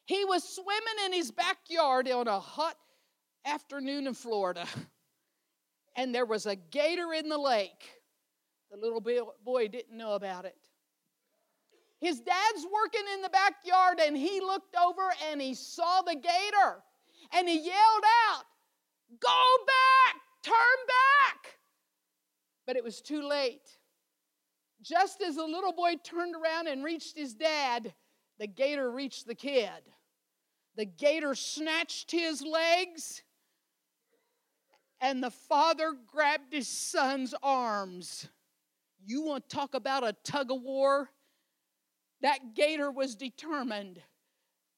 [0.05, 2.77] He was swimming in his backyard on a hot
[3.47, 4.67] afternoon in Florida,
[5.97, 8.03] and there was a gator in the lake.
[8.71, 10.57] The little boy didn't know about it.
[12.05, 16.83] His dad's working in the backyard, and he looked over and he saw the gator,
[17.33, 18.45] and he yelled out,
[19.19, 20.55] Go back, turn
[20.87, 21.59] back.
[22.67, 23.79] But it was too late.
[24.83, 27.95] Just as the little boy turned around and reached his dad,
[28.39, 29.71] the gator reached the kid.
[30.77, 33.23] The gator snatched his legs,
[35.01, 38.29] and the father grabbed his son's arms.
[39.03, 41.09] You want to talk about a tug of war?
[42.25, 44.01] That gator was determined,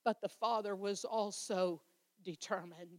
[0.04, 1.80] but the father was also
[2.24, 2.98] determined.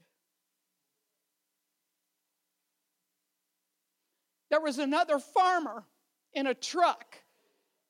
[4.49, 5.83] There was another farmer
[6.31, 7.17] in a truck.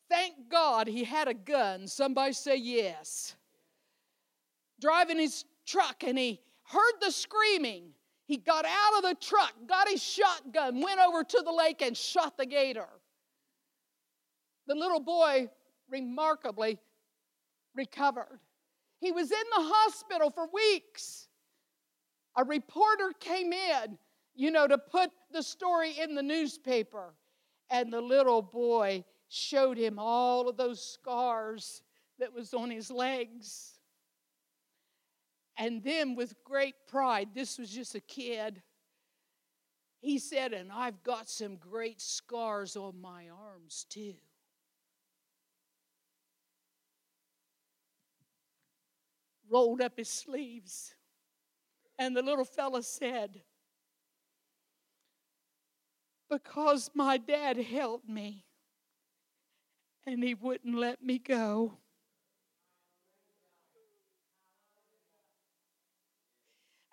[0.09, 1.87] Thank God he had a gun.
[1.87, 3.35] Somebody say yes.
[4.81, 7.91] Driving his truck and he heard the screaming.
[8.25, 11.95] He got out of the truck, got his shotgun, went over to the lake and
[11.95, 12.89] shot the gator.
[14.65, 15.51] The little boy
[15.89, 16.79] remarkably
[17.75, 18.39] recovered.
[18.99, 21.27] He was in the hospital for weeks.
[22.35, 23.97] A reporter came in,
[24.35, 27.13] you know, to put the story in the newspaper.
[27.69, 31.81] And the little boy showed him all of those scars
[32.19, 33.73] that was on his legs.
[35.57, 38.61] And then, with great pride, this was just a kid,
[39.99, 44.13] he said, And I've got some great scars on my arms too.
[49.49, 50.93] Rolled up his sleeves.
[51.99, 53.41] And the little fella said,
[56.29, 58.43] because my dad helped me
[60.05, 61.77] and he wouldn't let me go.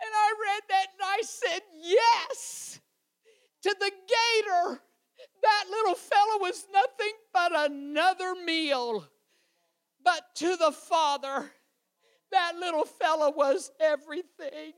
[0.01, 2.81] And I read that and I said, Yes,
[3.63, 4.81] to the gator.
[5.43, 9.07] That little fellow was nothing but another meal.
[10.03, 11.51] But to the father,
[12.35, 14.75] that little fellow was everything.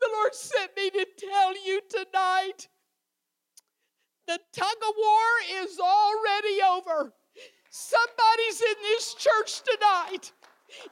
[0.00, 2.68] The Lord sent me to tell you tonight
[4.26, 7.12] the tug of war is already over.
[7.70, 10.32] Somebody's in this church tonight.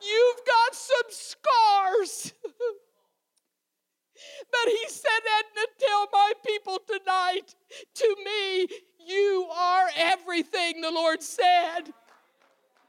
[0.03, 2.35] You've got some scars.
[4.53, 7.55] but he said, Edna, tell my people tonight,
[7.95, 8.69] to me,
[9.07, 11.95] you are everything, the Lord said.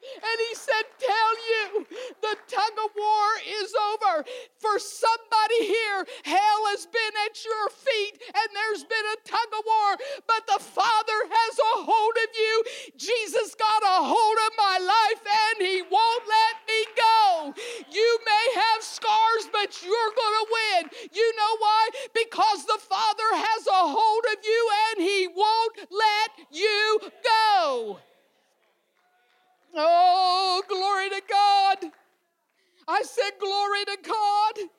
[0.02, 1.86] And he said, Tell you,
[2.22, 3.28] the tug of war
[3.62, 4.26] is over.
[4.58, 9.64] For somebody here, hell has been at your feet and there's been a tug of
[9.66, 9.91] war,
[10.26, 12.56] but the Father has a hold of you.
[12.97, 17.54] Jesus got a hold of my life and he won't let me go.
[17.93, 20.82] You may have scars, but you're going to win.
[21.14, 21.89] You know why?
[22.14, 27.99] Because the Father has a hold of you and he won't let you go.
[29.74, 31.91] Oh, glory to God.
[32.88, 34.70] I said, Glory to God.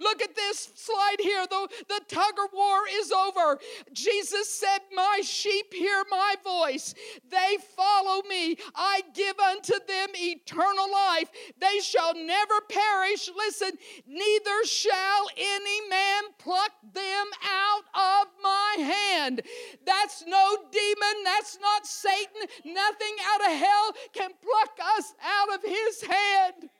[0.00, 1.44] Look at this slide here.
[1.50, 3.58] The, the tug of war is over.
[3.92, 6.94] Jesus said, My sheep hear my voice.
[7.28, 8.56] They follow me.
[8.74, 11.30] I give unto them eternal life.
[11.58, 13.28] They shall never perish.
[13.36, 13.72] Listen,
[14.06, 19.42] neither shall any man pluck them out of my hand.
[19.84, 21.24] That's no demon.
[21.24, 22.48] That's not Satan.
[22.64, 26.70] Nothing out of hell can pluck us out of his hand.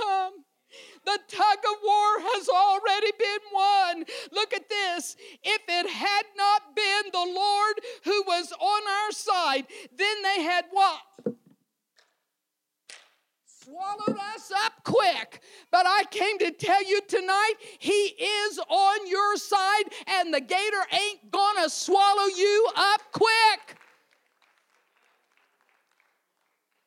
[0.00, 0.44] Um,
[1.04, 4.04] the tug of war has already been won.
[4.32, 5.16] Look at this.
[5.42, 10.66] If it had not been the Lord who was on our side, then they had
[10.70, 11.00] what?
[13.62, 15.42] swallowed us up quick.
[15.70, 20.84] But I came to tell you tonight, He is on your side, and the gator
[20.92, 23.76] ain't gonna swallow you up quick.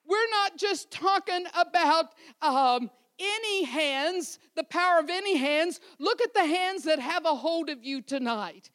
[0.06, 2.90] We're not just talking about um,
[3.20, 5.80] any hands, the power of any hands.
[6.00, 8.70] Look at the hands that have a hold of you tonight.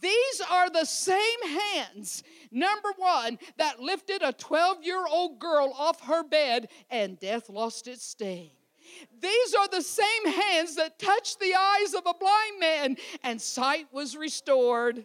[0.00, 1.42] These are the same
[1.74, 7.48] hands, number one, that lifted a 12 year old girl off her bed and death
[7.48, 8.50] lost its sting.
[9.20, 13.86] These are the same hands that touched the eyes of a blind man and sight
[13.92, 15.04] was restored.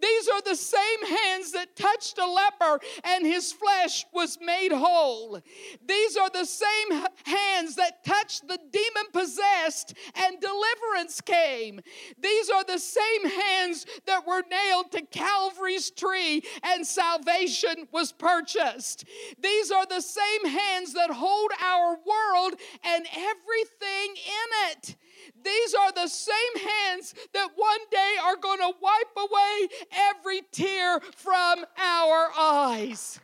[0.00, 5.40] These are the same hands that touched a leper and his flesh was made whole.
[5.86, 11.80] These are the same hands that touched the demon possessed and deliverance came.
[12.18, 19.04] These are the same hands that were nailed to Calvary's tree and salvation was purchased.
[19.40, 23.06] These are the same hands that hold our world and
[23.54, 24.96] everything in it.
[25.42, 31.00] These are the same hands that one day are going to wipe away every tear
[31.16, 33.20] from our eyes.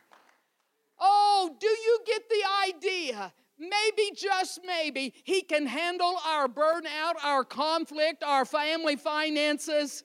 [0.99, 3.33] Oh, do you get the idea?
[3.59, 10.05] Maybe, just maybe, He can handle our burnout, our conflict, our family finances.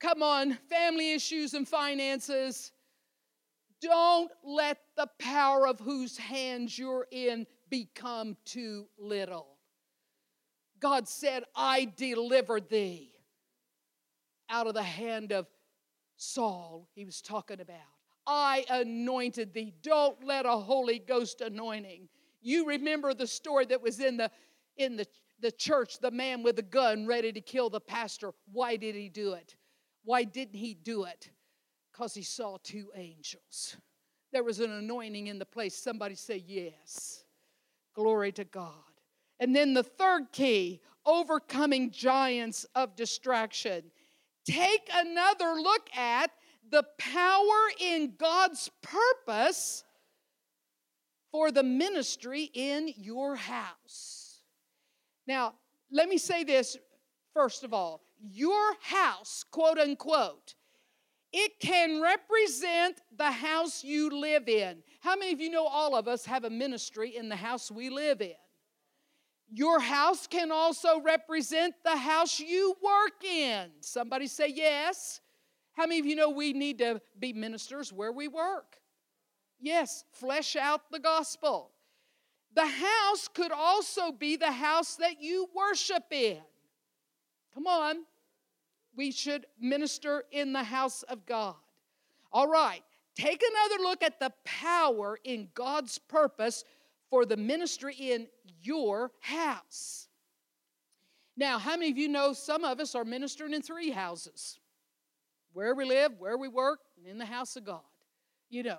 [0.00, 2.72] Come on, family issues and finances.
[3.80, 9.59] Don't let the power of whose hands you're in become too little.
[10.80, 13.12] God said, I delivered thee
[14.48, 15.46] out of the hand of
[16.16, 17.76] Saul, he was talking about.
[18.26, 19.72] I anointed thee.
[19.82, 22.08] Don't let a Holy Ghost anointing.
[22.42, 24.30] You remember the story that was in the
[24.76, 25.06] in the,
[25.40, 28.32] the church, the man with the gun ready to kill the pastor.
[28.52, 29.56] Why did he do it?
[30.04, 31.30] Why didn't he do it?
[31.92, 33.76] Because he saw two angels.
[34.32, 35.74] There was an anointing in the place.
[35.74, 37.24] Somebody say yes.
[37.94, 38.89] Glory to God.
[39.40, 43.82] And then the third key overcoming giants of distraction.
[44.44, 46.30] Take another look at
[46.70, 49.82] the power in God's purpose
[51.32, 54.42] for the ministry in your house.
[55.26, 55.54] Now,
[55.90, 56.76] let me say this
[57.32, 60.54] first of all your house, quote unquote,
[61.32, 64.82] it can represent the house you live in.
[65.00, 67.88] How many of you know all of us have a ministry in the house we
[67.88, 68.34] live in?
[69.52, 73.70] Your house can also represent the house you work in.
[73.80, 75.20] Somebody say yes.
[75.72, 78.76] How many of you know we need to be ministers where we work?
[79.60, 81.70] Yes, flesh out the gospel.
[82.54, 86.38] The house could also be the house that you worship in.
[87.54, 88.04] Come on.
[88.96, 91.54] We should minister in the house of God.
[92.32, 92.82] All right,
[93.14, 96.64] take another look at the power in God's purpose
[97.08, 98.28] for the ministry in
[98.62, 100.08] your house.
[101.36, 104.58] Now, how many of you know some of us are ministering in three houses?
[105.52, 107.80] Where we live, where we work, and in the house of God.
[108.48, 108.78] You know,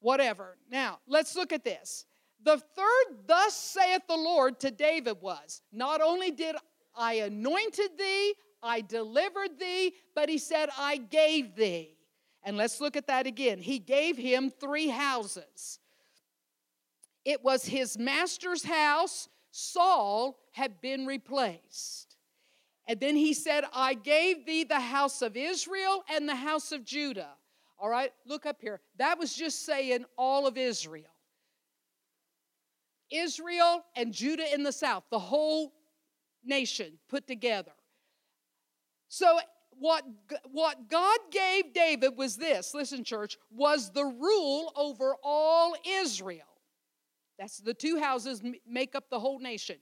[0.00, 0.56] whatever.
[0.70, 2.06] Now, let's look at this.
[2.44, 6.56] The third, thus saith the Lord to David, was not only did
[6.94, 11.96] I anointed thee, I delivered thee, but he said, I gave thee.
[12.44, 13.58] And let's look at that again.
[13.58, 15.78] He gave him three houses.
[17.24, 19.28] It was his master's house.
[19.50, 22.16] Saul had been replaced.
[22.88, 26.84] And then he said, I gave thee the house of Israel and the house of
[26.84, 27.30] Judah.
[27.78, 28.80] All right, look up here.
[28.96, 31.06] That was just saying all of Israel.
[33.10, 35.72] Israel and Judah in the south, the whole
[36.44, 37.72] nation put together.
[39.08, 39.38] So,
[39.78, 40.04] what,
[40.50, 46.51] what God gave David was this listen, church, was the rule over all Israel.
[47.42, 49.74] That's the two houses make up the whole nation.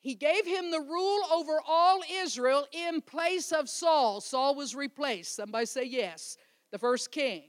[0.00, 4.20] He gave him the rule over all Israel in place of Saul.
[4.20, 5.34] Saul was replaced.
[5.34, 6.36] Somebody say yes,
[6.70, 7.48] the first king.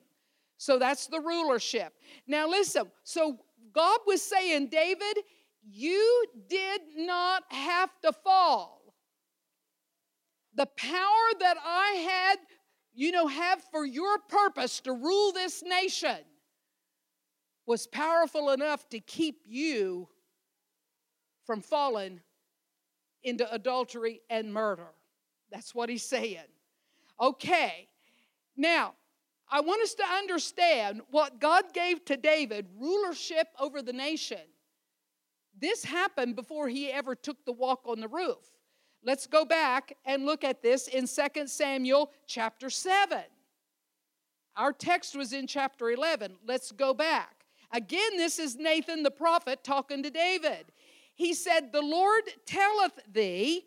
[0.57, 1.93] So that's the rulership.
[2.25, 3.37] Now listen, so
[3.71, 5.19] God was saying, David,
[5.61, 8.81] you did not have to fall.
[10.55, 12.39] The power that I had,
[12.95, 16.17] you know, have for your purpose to rule this nation
[17.69, 20.07] was powerful enough to keep you
[21.45, 22.19] from falling
[23.21, 24.87] into adultery and murder.
[25.51, 26.49] That's what he's saying.
[27.21, 27.87] Okay,
[28.57, 28.93] now
[29.51, 34.41] I want us to understand what God gave to David rulership over the nation.
[35.55, 38.49] This happened before he ever took the walk on the roof.
[39.03, 43.19] Let's go back and look at this in 2 Samuel chapter 7.
[44.55, 46.37] Our text was in chapter 11.
[46.47, 47.38] Let's go back.
[47.71, 50.71] Again, this is Nathan the prophet talking to David.
[51.13, 53.65] He said, The Lord telleth thee,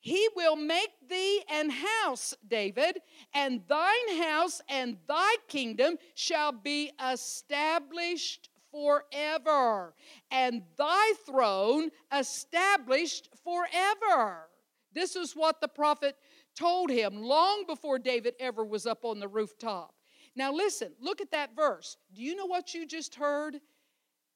[0.00, 2.98] he will make thee an house, David,
[3.32, 9.94] and thine house and thy kingdom shall be established forever,
[10.30, 14.48] and thy throne established forever.
[14.92, 16.16] This is what the prophet
[16.56, 19.94] told him long before David ever was up on the rooftop.
[20.34, 21.96] Now, listen, look at that verse.
[22.14, 23.60] Do you know what you just heard?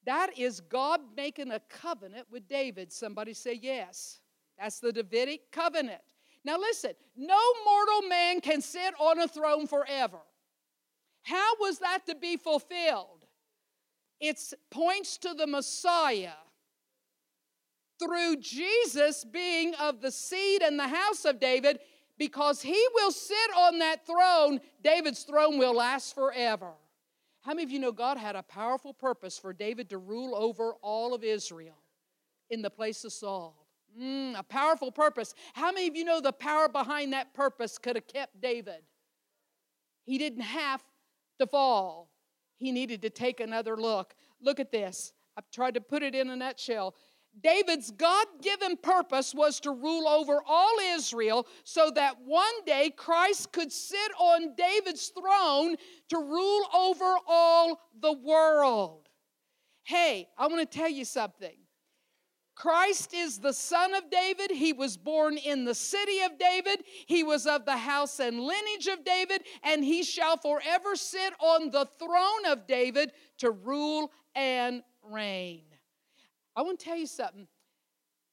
[0.05, 2.93] That is God making a covenant with David.
[2.93, 4.19] Somebody say yes.
[4.59, 6.01] That's the Davidic covenant.
[6.43, 10.19] Now, listen, no mortal man can sit on a throne forever.
[11.23, 13.25] How was that to be fulfilled?
[14.19, 14.39] It
[14.71, 16.31] points to the Messiah.
[17.99, 21.79] Through Jesus being of the seed and the house of David,
[22.17, 26.73] because he will sit on that throne, David's throne will last forever.
[27.41, 30.73] How many of you know God had a powerful purpose for David to rule over
[30.81, 31.77] all of Israel
[32.49, 33.67] in the place of Saul?
[33.99, 35.33] Mm, a powerful purpose.
[35.53, 38.81] How many of you know the power behind that purpose could have kept David?
[40.03, 40.83] He didn't have
[41.39, 42.09] to fall,
[42.57, 44.15] he needed to take another look.
[44.41, 45.13] Look at this.
[45.37, 46.95] I've tried to put it in a nutshell.
[47.41, 53.51] David's God given purpose was to rule over all Israel so that one day Christ
[53.51, 55.75] could sit on David's throne
[56.09, 59.07] to rule over all the world.
[59.83, 61.55] Hey, I want to tell you something.
[62.55, 64.49] Christ is the son of David.
[64.49, 66.83] He was born in the city of David.
[67.05, 71.69] He was of the house and lineage of David, and he shall forever sit on
[71.69, 75.61] the throne of David to rule and reign.
[76.57, 77.47] I want to tell you something.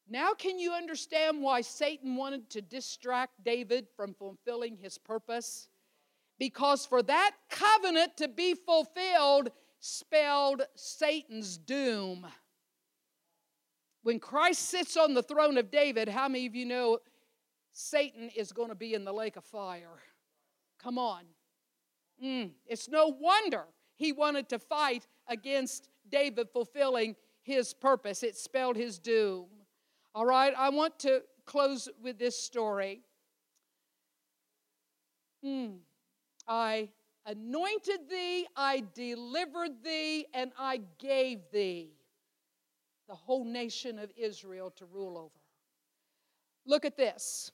[0.09, 5.69] Now, can you understand why Satan wanted to distract David from fulfilling his purpose?
[6.39, 12.27] Because for that covenant to be fulfilled spelled Satan's doom.
[14.03, 16.99] When Christ sits on the throne of David, how many of you know
[17.73, 19.99] Satan is going to be in the lake of fire?
[20.83, 21.25] Come on.
[22.23, 23.65] Mm, it's no wonder
[23.97, 29.47] he wanted to fight against David fulfilling his purpose, it spelled his doom.
[30.15, 33.03] All right, I want to close with this story.
[35.43, 35.77] Hmm.
[36.49, 36.89] I
[37.27, 41.91] anointed thee, I delivered thee, and I gave thee
[43.09, 45.41] the whole nation of Israel to rule over.
[46.67, 47.53] Look at this.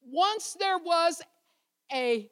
[0.00, 1.20] Once there was
[1.92, 2.28] a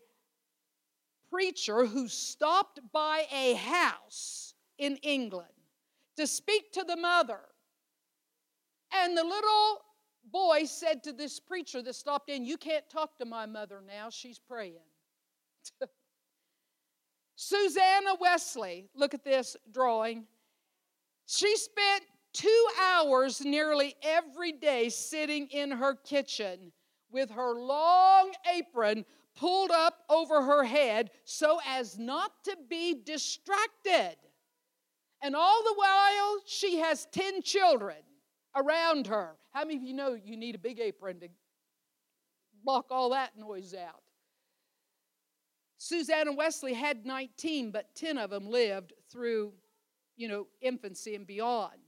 [1.30, 5.50] preacher who stopped by a house in England
[6.20, 7.40] to speak to the mother.
[8.94, 9.78] And the little
[10.30, 14.10] boy said to this preacher that stopped in, You can't talk to my mother now,
[14.10, 14.74] she's praying.
[17.36, 20.26] Susanna Wesley, look at this drawing.
[21.26, 26.72] She spent two hours nearly every day sitting in her kitchen
[27.10, 29.04] with her long apron
[29.36, 34.16] pulled up over her head so as not to be distracted.
[35.22, 37.96] And all the while, she has 10 children
[38.56, 39.36] around her.
[39.52, 41.28] How many of you know you need a big apron to
[42.64, 44.02] block all that noise out?
[45.76, 49.52] Susanna Wesley had 19, but 10 of them lived through,
[50.16, 51.78] you know, infancy and beyond.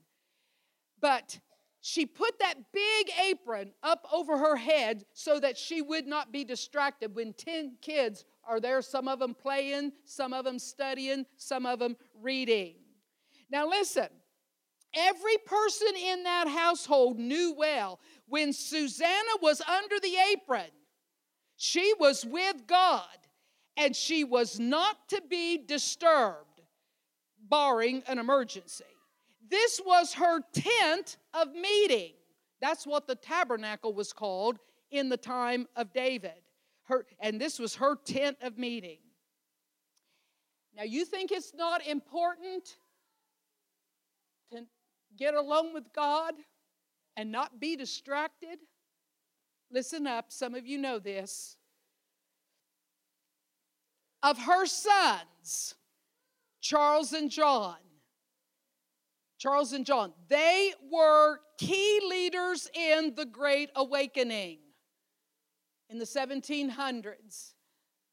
[1.01, 1.39] But
[1.81, 6.45] she put that big apron up over her head so that she would not be
[6.45, 11.67] distracted when 10 kids are there, some of them playing, some of them studying, some
[11.67, 12.77] of them reading.
[13.53, 14.09] Now, listen,
[14.95, 20.71] every person in that household knew well when Susanna was under the apron,
[21.57, 23.05] she was with God
[23.77, 26.63] and she was not to be disturbed,
[27.47, 28.85] barring an emergency.
[29.51, 32.13] This was her tent of meeting.
[32.63, 36.41] That's what the tabernacle was called in the time of David.
[36.85, 38.99] Her, and this was her tent of meeting.
[40.75, 42.77] Now, you think it's not important
[45.17, 46.35] get alone with God
[47.17, 48.59] and not be distracted?
[49.71, 51.57] Listen up, some of you know this.
[54.23, 55.75] Of her sons,
[56.61, 57.77] Charles and John,
[59.39, 64.59] Charles and John, they were key leaders in the Great Awakening
[65.91, 67.55] in the 1700s,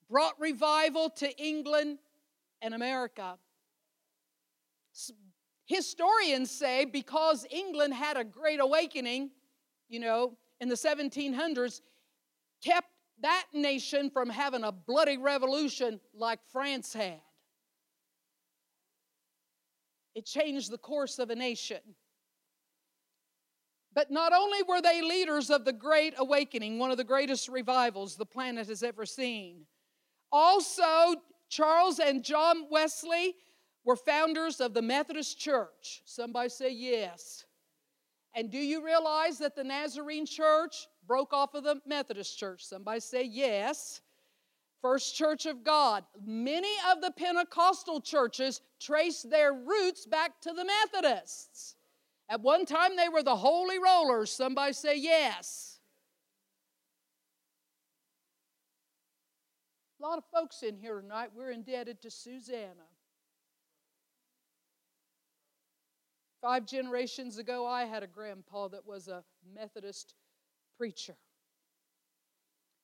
[0.10, 2.00] brought revival to England
[2.62, 3.38] and America.
[5.70, 9.30] Historians say because England had a great awakening,
[9.88, 11.80] you know, in the 1700s,
[12.61, 12.89] kept
[13.22, 17.22] that nation from having a bloody revolution like France had.
[20.20, 21.80] it changed the course of a nation.
[23.93, 28.17] But not only were they leaders of the Great Awakening, one of the greatest revivals
[28.17, 29.65] the planet has ever seen,
[30.30, 31.15] also
[31.47, 33.36] Charles and John Wesley
[33.86, 36.01] were founders of the Methodist Church.
[36.05, 37.45] Somebody say yes.
[38.36, 42.65] And do you realize that the Nazarene Church broke off of the Methodist Church?
[42.65, 44.01] Somebody say yes.
[44.82, 46.03] First Church of God.
[46.25, 51.75] Many of the Pentecostal churches trace their roots back to the Methodists.
[52.30, 54.32] At one time, they were the Holy Rollers.
[54.32, 55.80] Somebody say yes.
[59.99, 62.88] A lot of folks in here tonight, we're indebted to Susanna.
[66.41, 69.23] Five generations ago, I had a grandpa that was a
[69.53, 70.15] Methodist
[70.77, 71.15] preacher.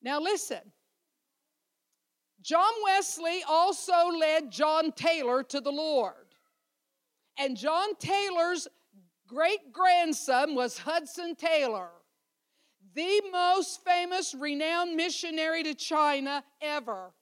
[0.02, 0.60] Now, listen.
[2.42, 6.14] John Wesley also led John Taylor to the Lord.
[7.38, 8.68] And John Taylor's
[9.26, 11.90] great grandson was Hudson Taylor,
[12.94, 17.12] the most famous, renowned missionary to China ever.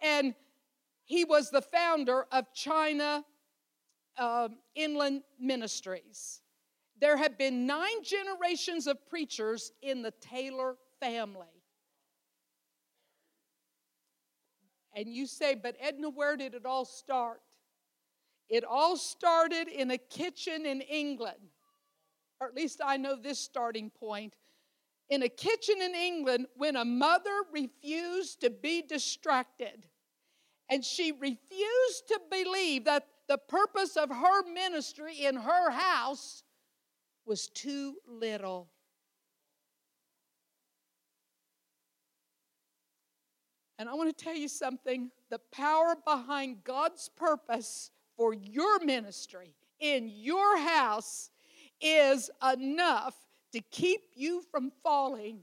[0.00, 0.34] And
[1.04, 3.24] he was the founder of China
[4.18, 6.40] uh, Inland Ministries.
[7.00, 11.46] There have been nine generations of preachers in the Taylor family.
[14.94, 17.40] And you say, but Edna, where did it all start?
[18.48, 21.52] It all started in a kitchen in England,
[22.40, 24.34] or at least I know this starting point.
[25.10, 29.86] In a kitchen in England, when a mother refused to be distracted,
[30.68, 36.42] and she refused to believe that the purpose of her ministry in her house
[37.26, 38.68] was too little.
[43.78, 49.54] And I want to tell you something the power behind God's purpose for your ministry
[49.78, 51.30] in your house
[51.80, 53.14] is enough
[53.52, 55.40] to keep you from falling.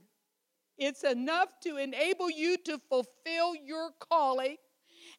[0.77, 4.57] It's enough to enable you to fulfill your calling.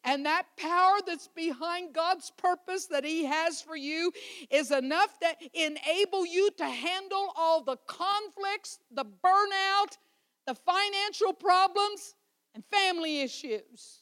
[0.03, 4.11] And that power that's behind God's purpose that He has for you
[4.49, 9.97] is enough to enable you to handle all the conflicts, the burnout,
[10.45, 12.15] the financial problems,
[12.55, 14.01] and family issues.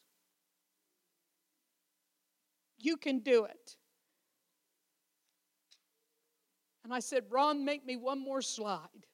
[2.78, 3.76] You can do it.
[6.84, 9.08] And I said, Ron, make me one more slide.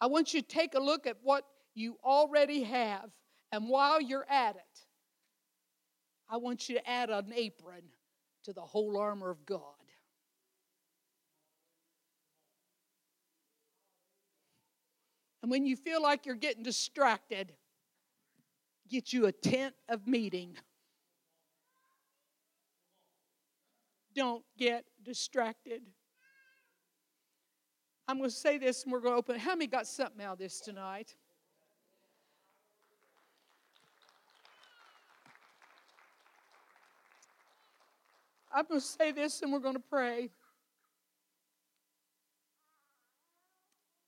[0.00, 1.44] I want you to take a look at what
[1.74, 3.10] you already have.
[3.50, 4.75] And while you're at it,
[6.28, 7.82] I want you to add an apron
[8.44, 9.60] to the whole armor of God.
[15.42, 17.52] And when you feel like you're getting distracted,
[18.88, 20.56] get you a tent of meeting.
[24.14, 25.82] Don't get distracted.
[28.08, 29.38] I'm going to say this and we're going to open.
[29.38, 31.14] How many got something out of this tonight?
[38.56, 40.30] I'm going to say this and we're going to pray.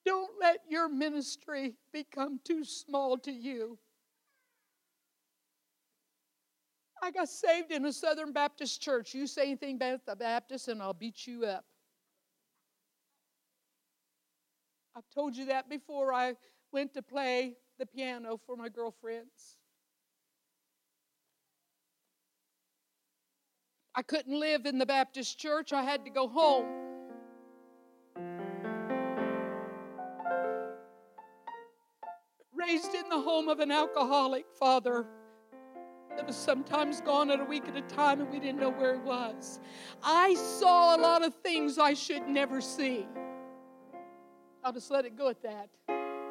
[0.07, 3.77] Don't let your ministry become too small to you.
[7.03, 9.13] I got saved in a Southern Baptist church.
[9.13, 11.67] You say anything about the Baptist, and I'll beat you up.
[14.97, 16.15] I've told you that before.
[16.15, 16.37] I
[16.73, 19.58] went to play the piano for my girlfriends.
[23.99, 26.67] I couldn't live in the Baptist church, I had to go home.
[32.55, 35.05] Raised in the home of an alcoholic father
[36.15, 38.95] that was sometimes gone at a week at a time and we didn't know where
[38.95, 39.59] he was.
[40.01, 43.05] I saw a lot of things I should never see.
[44.63, 45.71] I'll just let it go at that.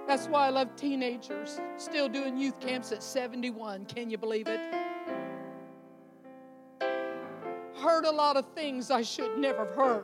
[0.08, 1.60] That's why I love teenagers.
[1.76, 3.88] Still doing youth camps at 71.
[3.88, 4.87] Can you believe it?
[7.88, 10.04] Heard a lot of things I should never have heard.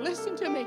[0.00, 0.64] listen to me.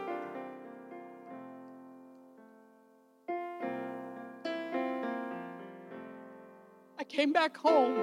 [7.00, 7.98] I came back home.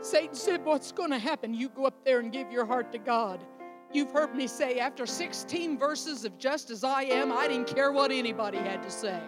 [0.00, 1.52] Satan said, What's going to happen?
[1.52, 3.44] You go up there and give your heart to God.
[3.92, 7.92] You've heard me say, after 16 verses of just as I am, I didn't care
[7.92, 9.20] what anybody had to say.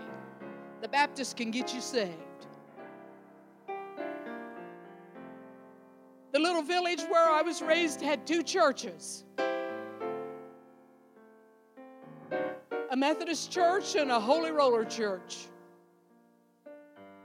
[0.80, 2.22] The Baptist can get you saved.
[6.37, 9.24] The little village where I was raised had two churches
[12.91, 15.47] a Methodist church and a Holy Roller church.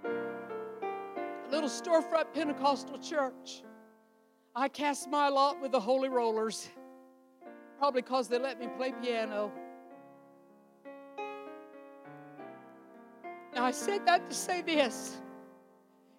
[0.06, 3.64] A little storefront Pentecostal church.
[4.56, 6.70] I cast my lot with the Holy Rollers,
[7.80, 9.52] probably because they let me play piano.
[13.54, 15.20] Now, I said that to say this.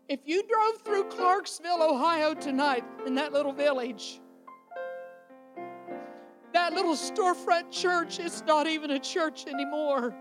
[0.09, 4.21] If you drove through Clarksville, Ohio tonight in that little village,
[6.53, 10.15] that little storefront church, it's not even a church anymore.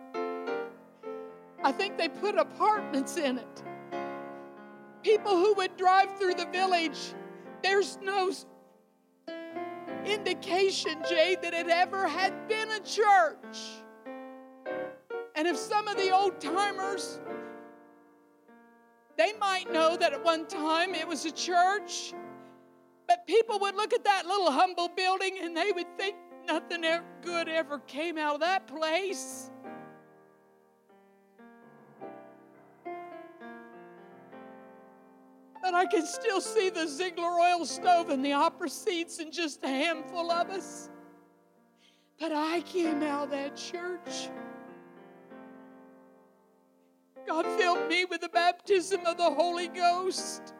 [1.63, 3.63] I think they put apartments in it.
[5.03, 7.13] People who would drive through the village,
[7.63, 8.31] there's no
[10.05, 13.57] indication, Jade, that it ever had been a church.
[15.35, 17.19] And if some of the old timers,
[19.17, 22.13] they might know that at one time it was a church,
[23.07, 26.15] but people would look at that little humble building and they would think
[26.47, 26.83] nothing
[27.21, 29.49] good ever came out of that place.
[35.61, 39.63] But I can still see the Siegler oil stove and the opera seats and just
[39.63, 40.89] a handful of us.
[42.19, 44.29] But I came out of that church.
[47.27, 50.53] God filled me with the baptism of the Holy Ghost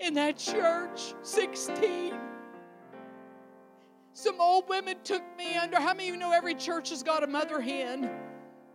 [0.00, 2.14] in that church, 16.
[4.12, 5.78] Some old women took me under.
[5.78, 8.10] How many of you know every church has got a mother hen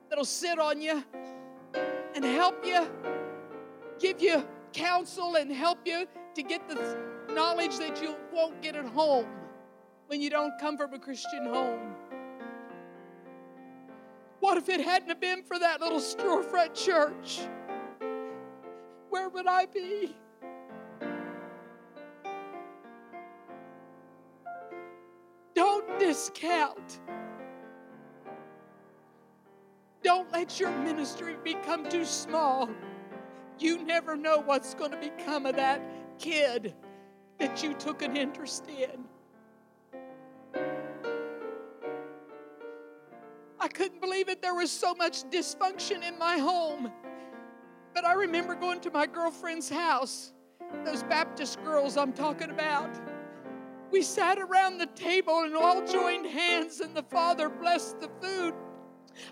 [0.10, 1.04] that'll sit on you
[2.16, 2.88] and help you,
[4.00, 6.98] give you counsel and help you to get the
[7.34, 9.26] knowledge that you won't get at home
[10.08, 11.96] when you don't come from a Christian home.
[14.42, 17.42] What if it hadn't have been for that little storefront church?
[19.12, 20.16] Where would I be?
[25.54, 27.02] Don't discount.
[30.04, 32.68] Don't let your ministry become too small.
[33.60, 35.84] You never know what's going to become of that
[36.18, 36.74] kid
[37.38, 39.06] that you took an interest in.
[43.72, 44.42] Couldn't believe it.
[44.42, 46.92] There was so much dysfunction in my home.
[47.94, 50.34] But I remember going to my girlfriend's house,
[50.86, 52.90] those Baptist girls I'm talking about.
[53.92, 58.54] We sat around the table and all joined hands, and the Father blessed the food.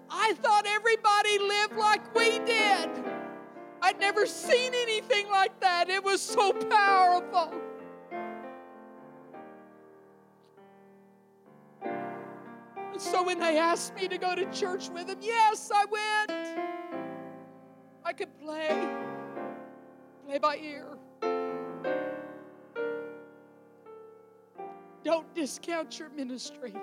[0.09, 2.89] I thought everybody lived like we did.
[3.81, 5.89] I'd never seen anything like that.
[5.89, 7.53] It was so powerful.
[12.99, 16.59] And so when they asked me to go to church with them, yes, I went.
[18.03, 18.93] I could play,
[20.25, 20.85] play by ear.
[25.05, 26.73] Don't discount your ministry.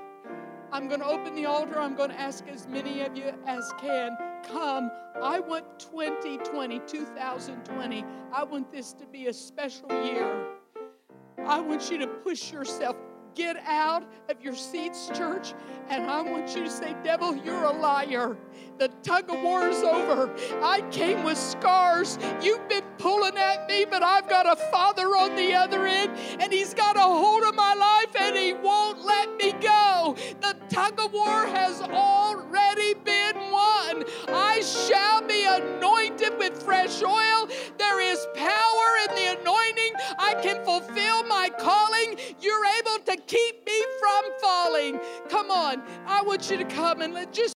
[0.72, 1.78] I'm going to open the altar.
[1.78, 4.16] I'm going to ask as many of you as can
[4.48, 4.90] come.
[5.22, 8.04] I want 2020, 2020.
[8.32, 10.46] I want this to be a special year.
[11.44, 12.96] I want you to push yourself.
[13.36, 15.52] Get out of your seats, church,
[15.90, 18.34] and I want you to say, Devil, you're a liar.
[18.78, 20.34] The tug of war is over.
[20.62, 22.18] I came with scars.
[22.40, 26.50] You've been pulling at me, but I've got a father on the other end, and
[26.50, 30.16] he's got a hold of my life, and he won't let me go.
[30.40, 34.04] The tug of war has already been won.
[34.28, 37.48] I shall be anointed with fresh oil.
[37.76, 39.65] There is power in the anointing.
[40.18, 42.18] I can fulfill my calling.
[42.40, 45.00] You're able to keep me from falling.
[45.28, 45.82] Come on.
[46.06, 47.54] I want you to come and let just